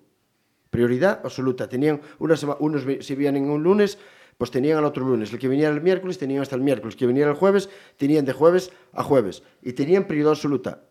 [0.70, 1.68] Prioridad absoluta.
[1.68, 3.98] Tenían una semana, unos si vienen un lunes,
[4.38, 5.34] pues tenían al otro lunes.
[5.34, 6.96] El que venía el miércoles tenían hasta el miércoles.
[6.96, 9.44] El que venía el jueves tenían de jueves a jueves.
[9.62, 10.84] Y tenían prioridad absoluta.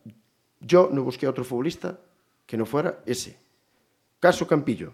[0.60, 1.98] Yo no busqué a otro futbolista
[2.44, 3.38] que no fuera ese.
[4.20, 4.92] Caso Campillo.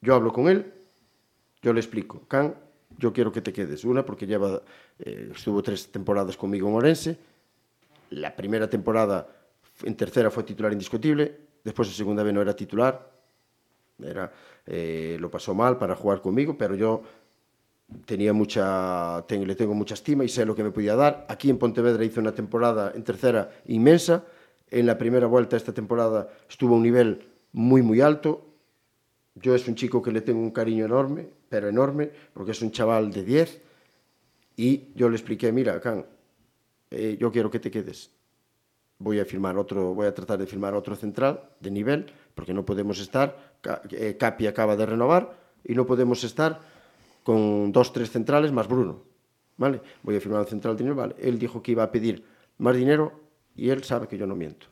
[0.00, 0.72] Yo hablo con él,
[1.60, 2.22] yo le explico.
[2.26, 2.54] Can,
[2.98, 3.84] yo quiero que te quedes.
[3.84, 4.62] Una, porque lleva,
[4.98, 7.18] eh, estuvo tres temporadas conmigo en Orense.
[8.10, 9.35] La primera temporada
[9.82, 13.14] en tercera fue titular indiscutible, después en segunda vez no era titular,
[13.98, 14.30] Era,
[14.66, 17.02] eh, lo pasó mal para jugar conmigo, pero yo
[18.04, 21.26] tenía mucha, le tengo mucha estima y sé lo que me podía dar.
[21.28, 24.24] Aquí en Pontevedra hizo una temporada en tercera inmensa.
[24.70, 28.44] En la primera vuelta esta temporada estuvo a un nivel muy, muy alto.
[29.34, 32.70] Yo es un chico que le tengo un cariño enorme, pero enorme, porque es un
[32.70, 33.62] chaval de 10.
[34.56, 36.06] Y yo le expliqué, mira, Can,
[36.90, 38.15] eh, yo quiero que te quedes.
[38.98, 42.64] Voy a firmar otro, voy a tratar de firmar otro central de nivel, porque no
[42.64, 43.54] podemos estar,
[43.90, 46.60] eh, Capi acaba de renovar, y no podemos estar
[47.22, 49.02] con dos, tres centrales más Bruno.
[49.58, 49.80] ¿Vale?
[50.02, 51.14] Voy a firmar un central de dinero, vale.
[51.18, 52.24] Él dijo que iba a pedir
[52.58, 53.18] más dinero
[53.54, 54.66] y él sabe que yo no miento.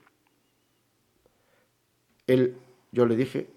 [2.26, 2.56] Él,
[2.92, 3.48] yo le dije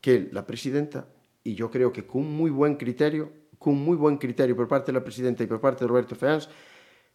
[0.00, 1.06] que la presidenta,
[1.44, 4.98] y yo creo que con muy buen criterio, con muy buen criterio por parte de
[4.98, 6.48] la presidenta y por parte de Roberto Feans,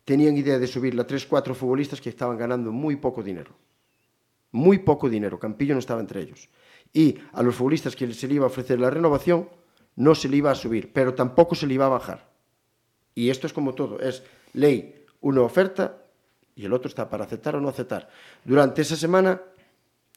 [0.08, 3.52] tenían idea de subir a tres, cuatro futbolistas que estaban ganando muy poco dinero.
[4.52, 5.38] Muy poco dinero.
[5.38, 6.48] Campillo no estaba entre ellos.
[6.94, 9.50] Y a los futbolistas que se le iba a ofrecer la renovación,
[9.98, 12.32] no se le iba a subir, pero tampoco se le iba a bajar.
[13.16, 16.06] Y esto es como todo, es ley, una oferta
[16.56, 18.10] y el otro está para aceptar o no aceptar.
[18.46, 19.42] Durante esa semana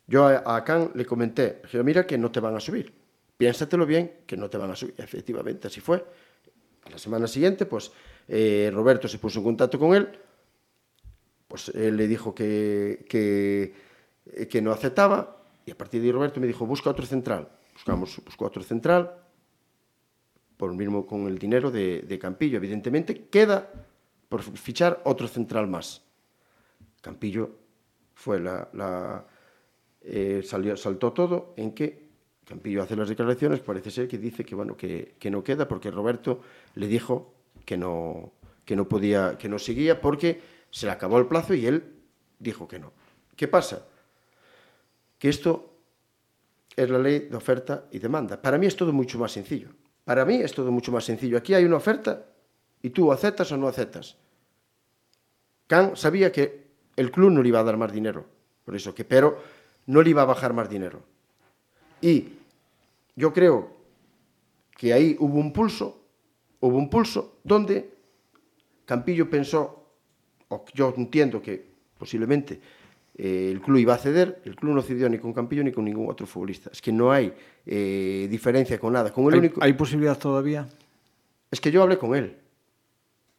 [0.07, 2.95] yo a, Can le comenté, mira que no te van a subir,
[3.37, 4.95] piénsatelo bien que no te van a subir.
[4.99, 6.05] Efectivamente, así fue.
[6.89, 7.91] La semana siguiente, pues
[8.33, 10.09] eh, Roberto se puso en contacto con él,
[11.49, 13.75] pues él le dijo que, que,
[14.47, 17.49] que no aceptaba y a partir de ahí Roberto me dijo, busca otro central.
[17.75, 19.15] Buscamos, buscó otro central,
[20.57, 22.59] por mismo con el dinero de, Campillo.
[22.59, 23.69] Evidentemente, queda
[24.29, 26.03] por fichar otro central más.
[27.01, 27.51] Campillo
[28.15, 29.27] fue la, la
[30.03, 32.11] eh, salió, saltó todo en que
[32.45, 35.91] Campillo hace las declaraciones, parece ser que dice que bueno que, que no queda porque
[35.91, 36.43] Roberto
[36.75, 38.33] le dijo que no
[38.65, 40.41] que no podía que no seguía porque
[40.71, 41.85] se le acabó el plazo y él
[42.39, 42.93] dijo que no.
[43.37, 43.87] ¿Qué pasa?
[45.19, 45.75] Que esto
[46.77, 48.41] es la ley de oferta y demanda.
[48.41, 49.69] Para mí es todo mucho más sencillo.
[50.05, 51.37] Para mí es todo mucho más sencillo.
[51.37, 52.27] Aquí hay una oferta
[52.83, 54.17] y tú aceptas o no aceptas.
[55.67, 58.27] Khan sabía que el club no le iba a dar más dinero,
[58.65, 59.39] por eso que, pero
[59.87, 61.03] no le iba a bajar más dinero.
[62.01, 62.29] Y
[63.15, 63.77] yo creo
[64.77, 66.00] que ahí hubo un pulso,
[66.61, 67.91] hubo un pulso donde
[68.85, 69.87] Campillo pensó,
[70.49, 71.65] o yo entiendo que
[71.97, 72.61] posiblemente
[73.17, 75.85] eh, el club iba a ceder, el club no cedió ni con Campillo ni con
[75.85, 76.71] ningún otro futbolista.
[76.73, 77.33] Es que no hay
[77.67, 79.13] eh, diferencia con nada.
[79.13, 79.63] Con el ¿Hay, único...
[79.63, 80.67] ¿Hay posibilidad todavía?
[81.51, 82.37] Es que yo hablé con él.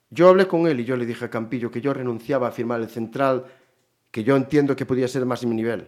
[0.10, 2.82] Yo hablé con él y yo le dije a Campillo que yo renunciaba a firmar
[2.82, 3.46] el central,
[4.12, 5.88] que yo entiendo que podía ser más mi nivel.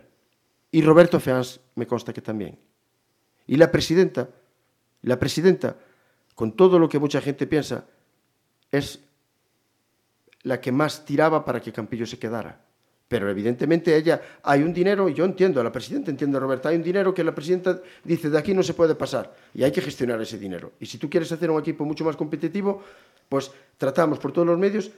[0.72, 2.58] Y Roberto Feans me consta que también.
[3.46, 4.30] Y la presidenta,
[5.02, 5.78] la presidenta,
[6.36, 7.86] con todo lo que mucha gente piensa,
[8.72, 9.00] es
[10.44, 12.60] la que más tiraba para que Campillo se quedara.
[13.08, 16.84] Pero evidentemente ella, hay un dinero, y yo entiendo, la presidenta entiende, Roberta, hay un
[16.84, 20.20] dinero que la presidenta dice, de aquí no se puede pasar, y hay que gestionar
[20.22, 20.72] ese dinero.
[20.80, 22.82] Y si tú quieres hacer un equipo mucho más competitivo,
[23.30, 24.92] pues tratamos por todos los medios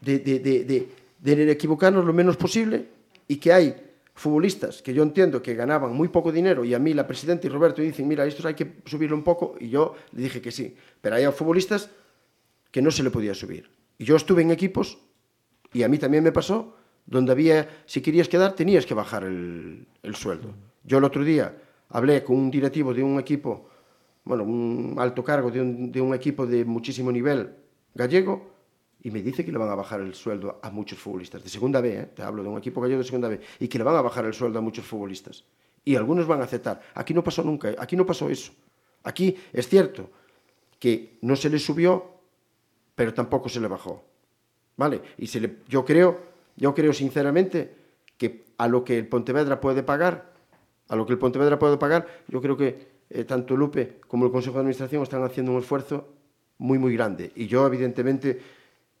[0.00, 2.86] de, de, de, equivocarnos lo menos posible
[3.26, 3.74] y que hay
[4.16, 7.50] futbolistas que yo entiendo que ganaban muy poco dinero y a mí la presidenta y
[7.50, 10.74] Roberto dicen, mira, estos hay que subirlo un poco, y yo le dije que sí.
[11.00, 11.90] Pero hay futbolistas
[12.70, 13.70] que no se le podía subir.
[13.98, 14.98] Y yo estuve en equipos,
[15.72, 19.86] y a mí también me pasó, donde había, si querías quedar, tenías que bajar el,
[20.02, 20.54] el sueldo.
[20.82, 21.54] Yo el otro día
[21.90, 23.68] hablé con un directivo de un equipo,
[24.24, 27.50] bueno, un alto cargo de un equipo de muchísimo nivel
[27.94, 28.55] gallego,
[29.06, 31.80] y me dice que le van a bajar el sueldo a muchos futbolistas, de segunda
[31.80, 32.06] B, ¿eh?
[32.12, 34.24] te hablo de un equipo gallego de segunda B, y que le van a bajar
[34.24, 35.44] el sueldo a muchos futbolistas.
[35.84, 36.82] Y algunos van a aceptar.
[36.92, 38.50] Aquí no pasó nunca, aquí no pasó eso.
[39.04, 40.10] Aquí es cierto
[40.80, 42.14] que no se le subió,
[42.96, 44.02] pero tampoco se le bajó.
[44.76, 45.00] ¿Vale?
[45.18, 46.20] Y se le, yo creo
[46.56, 47.76] yo creo sinceramente
[48.18, 50.32] que a lo que el Pontevedra puede pagar,
[50.88, 54.32] a lo que el Pontevedra puede pagar, yo creo que eh, tanto Lupe como el
[54.32, 56.08] Consejo de Administración están haciendo un esfuerzo
[56.58, 57.30] muy, muy grande.
[57.36, 58.40] Y yo, evidentemente,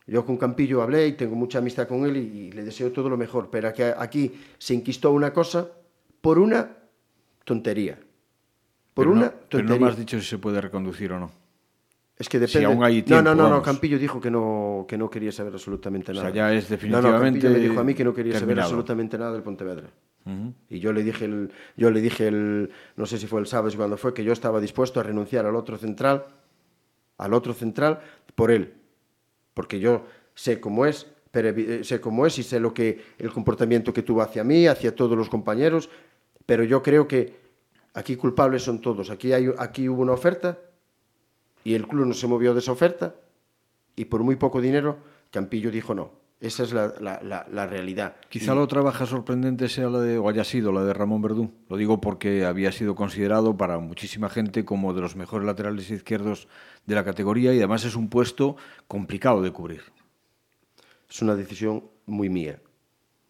[0.06, 3.08] yo con Campillo hablé y tengo mucha amistad con él y, y le deseo todo
[3.08, 5.68] lo mejor, pero aquí, aquí se inquistó una cosa
[6.20, 6.76] por una
[7.44, 7.98] tontería.
[8.94, 9.66] Por pero una no, tontería.
[9.66, 11.30] Pero no me has dicho si se puede reconducir o no.
[12.18, 12.60] Es que depende.
[12.60, 13.64] Si aún hay tiempo, no, no, no, vamos.
[13.64, 16.32] Campillo dijo que no, que no quería saber absolutamente O nada.
[16.32, 18.58] sea, ya es No, no, definitivamente Campillo me dijo a mí que no quería saber
[18.60, 19.88] absolutamente nada del Pontevedra.
[20.68, 23.72] Y yo le dije, el, yo le dije el, no sé si fue el sábado
[23.72, 26.24] o cuando fue, que yo estaba dispuesto a renunciar al otro central,
[27.18, 28.00] al otro central,
[28.34, 28.74] por él.
[29.56, 30.04] Porque yo
[30.34, 34.02] sé cómo es, pero eh, sé cómo es y sé lo que, el comportamiento que
[34.02, 35.88] tuvo hacia mí, hacia todos los compañeros,
[36.44, 37.34] pero yo creo que
[37.94, 39.08] aquí culpables son todos.
[39.08, 40.58] Aquí, hay, aquí hubo una oferta
[41.64, 43.14] y el club no se movió de esa oferta
[43.96, 44.98] y por muy poco dinero
[45.30, 46.25] Campillo dijo no.
[46.38, 48.16] Esa es la, la, la, la realidad.
[48.28, 48.56] Quizá y...
[48.56, 51.50] la otra baja sorprendente sea la de, o haya sido la de Ramón Verdú.
[51.68, 56.46] Lo digo porque había sido considerado para muchísima gente como de los mejores laterales izquierdos
[56.84, 58.56] de la categoría y además es un puesto
[58.86, 59.82] complicado de cubrir.
[61.08, 62.60] Es una decisión muy mía.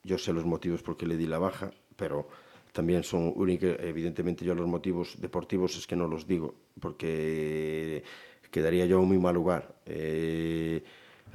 [0.03, 2.29] Yo sé los motivos por qué le di la baja, pero
[2.73, 3.77] también son únicos.
[3.81, 8.03] Evidentemente, yo los motivos deportivos es que no los digo, porque
[8.51, 9.77] quedaría yo en muy mal lugar.
[9.87, 10.83] Eh,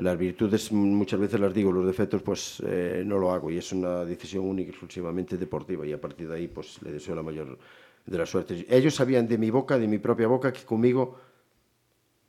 [0.02, 3.72] las virtudes muchas veces las digo, los defectos pues eh, no lo hago y es
[3.72, 7.22] una decisión única y exclusivamente deportiva y a partir de ahí pues le deseo la
[7.22, 7.58] mayor
[8.06, 8.66] de las suertes.
[8.68, 11.20] Ellos sabían de mi boca, de mi propia boca, que conmigo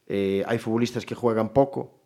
[0.06, 1.98] eh, hay futbolistas que juegan poco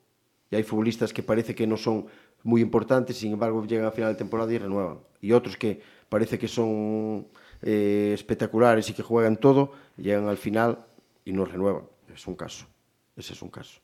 [0.53, 2.07] y hay futbolistas que parece que no son
[2.45, 5.01] muy importantes, sin embargo llegan a final de temporada y renuevan.
[5.21, 7.27] Y otros que parece que son
[7.63, 10.87] eh, espectaculares y que juegan todo, llegan al final
[11.25, 11.89] y no renuevan.
[12.15, 12.67] Es un caso.
[13.17, 13.81] Ese es un caso.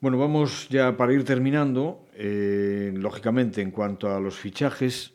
[0.00, 2.06] Bueno, vamos ya para ir terminando.
[2.14, 5.12] Eh, lógicamente, en cuanto a los fichajes,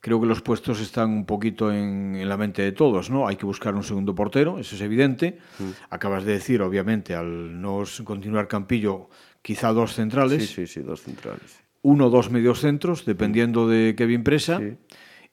[0.00, 3.26] creo que los puestos están un poquito en, en, la mente de todos, ¿no?
[3.26, 5.38] Hay que buscar un segundo portero, eso es evidente.
[5.58, 5.70] Mm.
[5.90, 9.08] Acabas de decir, obviamente, al no continuar Campillo,
[9.42, 10.46] quizá dos centrales.
[10.46, 11.58] Sí, sí, sí, dos centrales.
[11.82, 13.70] Uno o dos mediocentros, dependiendo mm.
[13.70, 14.60] de Kevin Presa.
[14.60, 14.76] Sí.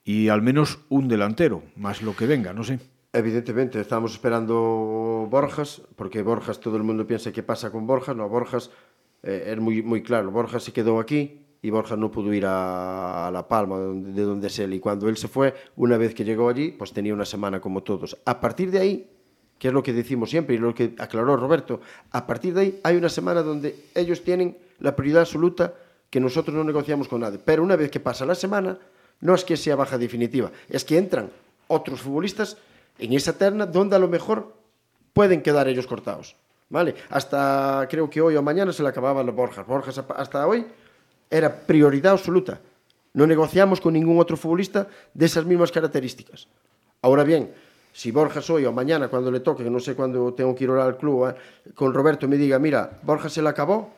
[0.02, 2.80] Y al menos un delantero, más lo que venga, no sé.
[3.12, 8.14] Evidentemente, estamos esperando Borjas, porque Borjas, todo el mundo piensa qué pasa con Borjas.
[8.14, 8.70] No, Borjas
[9.22, 10.30] eh, es muy, muy claro.
[10.30, 14.48] Borjas se quedó aquí y Borjas no pudo ir a, a La Palma, de donde
[14.48, 14.74] es él.
[14.74, 17.82] Y cuando él se fue, una vez que llegó allí, pues tenía una semana como
[17.82, 18.18] todos.
[18.26, 19.10] A partir de ahí,
[19.58, 21.80] que es lo que decimos siempre y lo que aclaró Roberto,
[22.10, 25.74] a partir de ahí hay una semana donde ellos tienen la prioridad absoluta
[26.10, 27.40] que nosotros no negociamos con nadie.
[27.42, 28.78] Pero una vez que pasa la semana,
[29.22, 31.30] no es que sea baja definitiva, es que entran
[31.68, 32.58] otros futbolistas
[32.98, 34.54] en esa terna donde a lo mejor
[35.12, 36.36] pueden quedar ellos cortados.
[36.70, 36.94] ¿Vale?
[37.08, 39.66] Hasta creo que hoy o mañana se le acababan los Borjas.
[39.66, 40.66] Borjas hasta hoy
[41.30, 42.60] era prioridad absoluta.
[43.14, 46.46] No negociamos con ningún otro futbolista de esas mismas características.
[47.00, 47.52] Ahora bien,
[47.92, 50.70] si Borjas hoy o mañana, cuando le toque, que no sé cuándo tengo que ir
[50.70, 51.34] al club, eh,
[51.74, 53.90] con Roberto me diga, mira, Borjas se le acabó,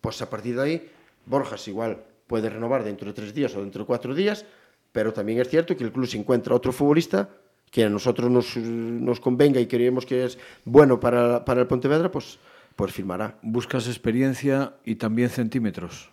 [0.00, 0.90] pues a partir de ahí,
[1.26, 4.44] Borjas igual puede renovar dentro de tres días o dentro de cuatro días,
[4.92, 7.28] pero también es cierto que el club se encuentra otro futbolista
[7.70, 12.10] que a nosotros nos, nos convenga y creemos que es bueno para, para el Pontevedra,
[12.10, 12.38] pues,
[12.76, 13.38] pues firmará.
[13.42, 16.10] ¿Buscas experiencia y también centímetros?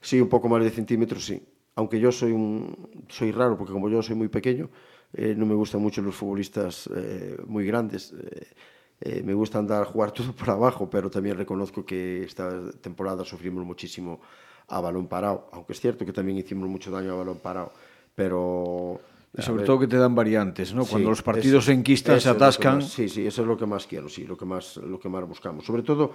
[0.00, 1.42] Sí, un poco más de centímetros, sí.
[1.74, 4.68] Aunque yo soy, un, soy raro, porque como yo soy muy pequeño,
[5.14, 8.12] eh, no me gustan mucho los futbolistas eh, muy grandes.
[8.12, 8.46] Eh,
[9.04, 13.24] eh, me gusta andar a jugar todo por abajo, pero también reconozco que esta temporada
[13.24, 14.20] sufrimos muchísimo
[14.68, 17.72] a balón parado, aunque es cierto que también hicimos mucho daño a balón parado,
[18.14, 19.00] pero
[19.36, 20.84] y sobre todo que te dan variantes, ¿no?
[20.84, 22.76] Cuando los partidos eso, se enquistan, se atascan.
[22.76, 25.08] Más, sí, sí, eso es lo que más quiero, sí, lo que más, lo que
[25.08, 25.64] más buscamos.
[25.64, 26.12] Sobre todo,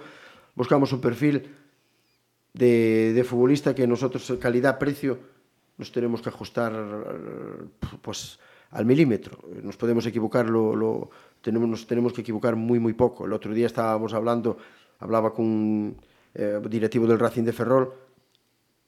[0.54, 1.48] buscamos un perfil
[2.52, 5.18] de, de futbolista que nosotros, calidad-precio,
[5.78, 6.72] nos tenemos que ajustar
[8.02, 8.38] pues,
[8.70, 9.38] al milímetro.
[9.62, 11.10] Nos podemos equivocar, lo, lo,
[11.40, 13.26] tenemos, nos tenemos que equivocar muy, muy poco.
[13.26, 14.58] El otro día estábamos hablando,
[15.00, 15.96] hablaba con un
[16.34, 17.92] eh, directivo del Racing de Ferrol,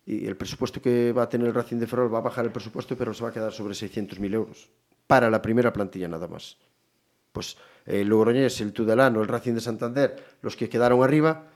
[0.07, 2.53] y el presupuesto que va a tener el Racing de Ferrol va a bajar el
[2.53, 4.69] presupuesto, pero se va a quedar sobre 600.000 euros
[5.07, 6.57] para la primera plantilla nada más.
[7.33, 11.47] Pues el Logroñés, el Tudelano, el Racing de Santander, los que quedaron arriba,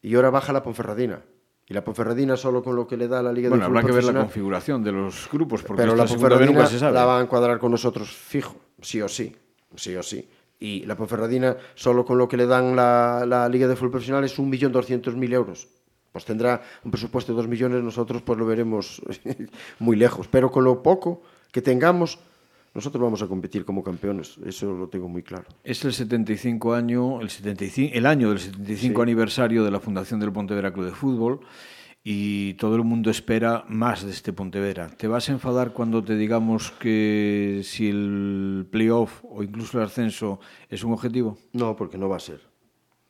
[0.00, 1.20] y ahora baja la Ponferradina.
[1.66, 3.88] Y la Ponferradina solo con lo que le da la Liga bueno, de Fútbol habrá
[3.88, 6.94] que ver la configuración de los grupos, porque pero la Ponferradina nunca se sabe.
[6.94, 9.36] la va a encuadrar con nosotros fijo, sí o sí,
[9.76, 10.28] sí o sí.
[10.58, 14.24] Y la Ponferradina, solo con lo que le dan la, la Liga de Fútbol Profesional,
[14.24, 15.68] es 1.200.000 euros
[16.12, 19.02] pues tendrá un presupuesto de 2 millones, nosotros pues lo veremos
[19.78, 20.28] muy lejos.
[20.28, 22.18] Pero con lo poco que tengamos,
[22.74, 25.46] nosotros vamos a competir como campeones, eso lo tengo muy claro.
[25.64, 29.02] Es el 75 año, el, 75, el año del 75 sí.
[29.02, 31.40] aniversario de la fundación del Pontevedra Club de Fútbol
[32.04, 34.88] y todo el mundo espera más de este Pontevedra.
[34.88, 40.40] ¿Te vas a enfadar cuando te digamos que si el playoff o incluso el ascenso
[40.68, 41.38] es un objetivo?
[41.52, 42.40] No, porque no va a ser.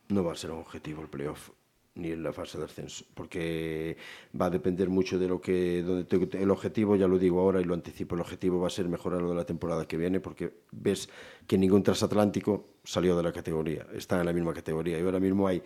[0.08, 1.50] No va a ser un objetivo el playoff
[1.94, 3.96] ni en la fase de ascenso, porque
[4.40, 7.60] va a depender mucho de lo que donde te, el objetivo, ya lo digo ahora
[7.60, 10.20] y lo anticipo, el objetivo va a ser mejorar lo de la temporada que viene,
[10.20, 11.10] porque ves
[11.46, 15.46] que ningún transatlántico salió de la categoría, está en la misma categoría y ahora mismo
[15.46, 15.62] hay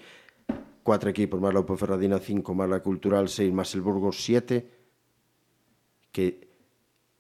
[0.83, 4.69] cuatro equipos, más la Ferradina, cinco, más la Cultural, seis, más el Burgos, siete,
[6.11, 6.49] que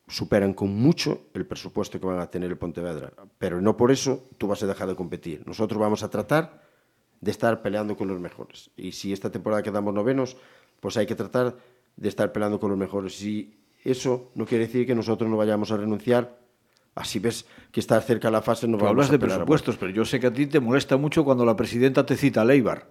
[0.08, 4.30] superan con mucho el presupuesto que van a tener el Pontevedra, pero no por eso
[4.36, 5.44] tú vas a dejar de competir.
[5.46, 6.65] Nosotros vamos a tratar
[7.20, 8.70] de estar peleando con los mejores.
[8.76, 10.36] Y si esta temporada quedamos novenos,
[10.80, 11.56] pues hay que tratar
[11.96, 13.20] de estar peleando con los mejores.
[13.22, 13.54] Y
[13.84, 16.38] eso no quiere decir que nosotros no vayamos a renunciar.
[16.94, 20.04] Así ves que está cerca la fase, no vamos hablas a de presupuestos, pero yo
[20.04, 22.88] sé que a ti te molesta mucho cuando la presidenta te cita a Leibar.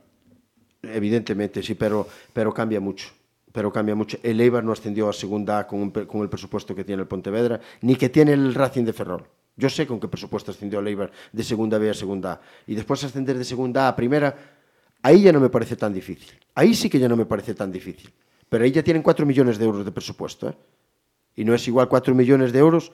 [0.83, 3.09] Evidentemente, sí, pero, pero cambia mucho.
[3.51, 4.17] pero cambia mucho.
[4.21, 8.09] El Eibar no ascendió a segunda con el presupuesto que tiene el Pontevedra, ni que
[8.09, 9.23] tiene el Racing de Ferrol.
[9.57, 12.41] Yo sé con qué presupuesto ascendió el Eibar de segunda B a segunda A.
[12.67, 14.35] Y después ascender de segunda A a primera,
[15.01, 16.33] ahí ya no me parece tan difícil.
[16.55, 18.11] Ahí sí que ya no me parece tan difícil.
[18.49, 20.49] Pero ahí ya tienen 4 millones de euros de presupuesto.
[20.49, 20.55] ¿eh?
[21.35, 22.91] Y no es igual 4 millones de euros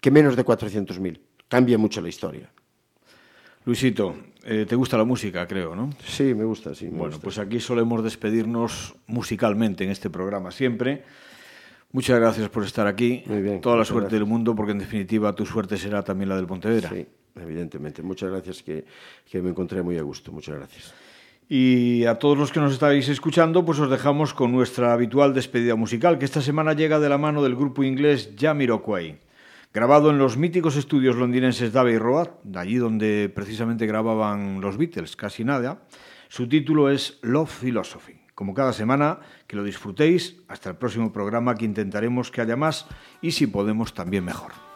[0.00, 1.20] que menos de 400.000.
[1.48, 2.50] Cambia mucho la historia.
[3.64, 5.90] Luisito, eh, te gusta la música, creo, ¿no?
[6.04, 6.86] Sí, me gusta, sí.
[6.86, 7.22] Me bueno, gusta.
[7.22, 11.04] pues aquí solemos despedirnos musicalmente en este programa siempre.
[11.92, 13.22] Muchas gracias por estar aquí.
[13.26, 14.20] Muy bien, Toda la suerte gracias.
[14.20, 16.90] del mundo, porque en definitiva tu suerte será también la del Pontevedra.
[16.90, 18.02] Sí, evidentemente.
[18.02, 18.84] Muchas gracias, que,
[19.30, 20.32] que me encontré muy a gusto.
[20.32, 20.94] Muchas gracias.
[21.48, 25.74] Y a todos los que nos estáis escuchando, pues os dejamos con nuestra habitual despedida
[25.74, 29.18] musical, que esta semana llega de la mano del grupo inglés Jamiroquai.
[29.74, 35.14] Grabado en los míticos estudios londinenses Davey Road, de allí donde precisamente grababan los Beatles,
[35.16, 35.82] casi nada,
[36.28, 38.21] su título es Love Philosophy.
[38.34, 40.36] Como cada semana, que lo disfrutéis.
[40.48, 42.86] Hasta el próximo programa, que intentaremos que haya más
[43.20, 44.71] y si podemos también mejor.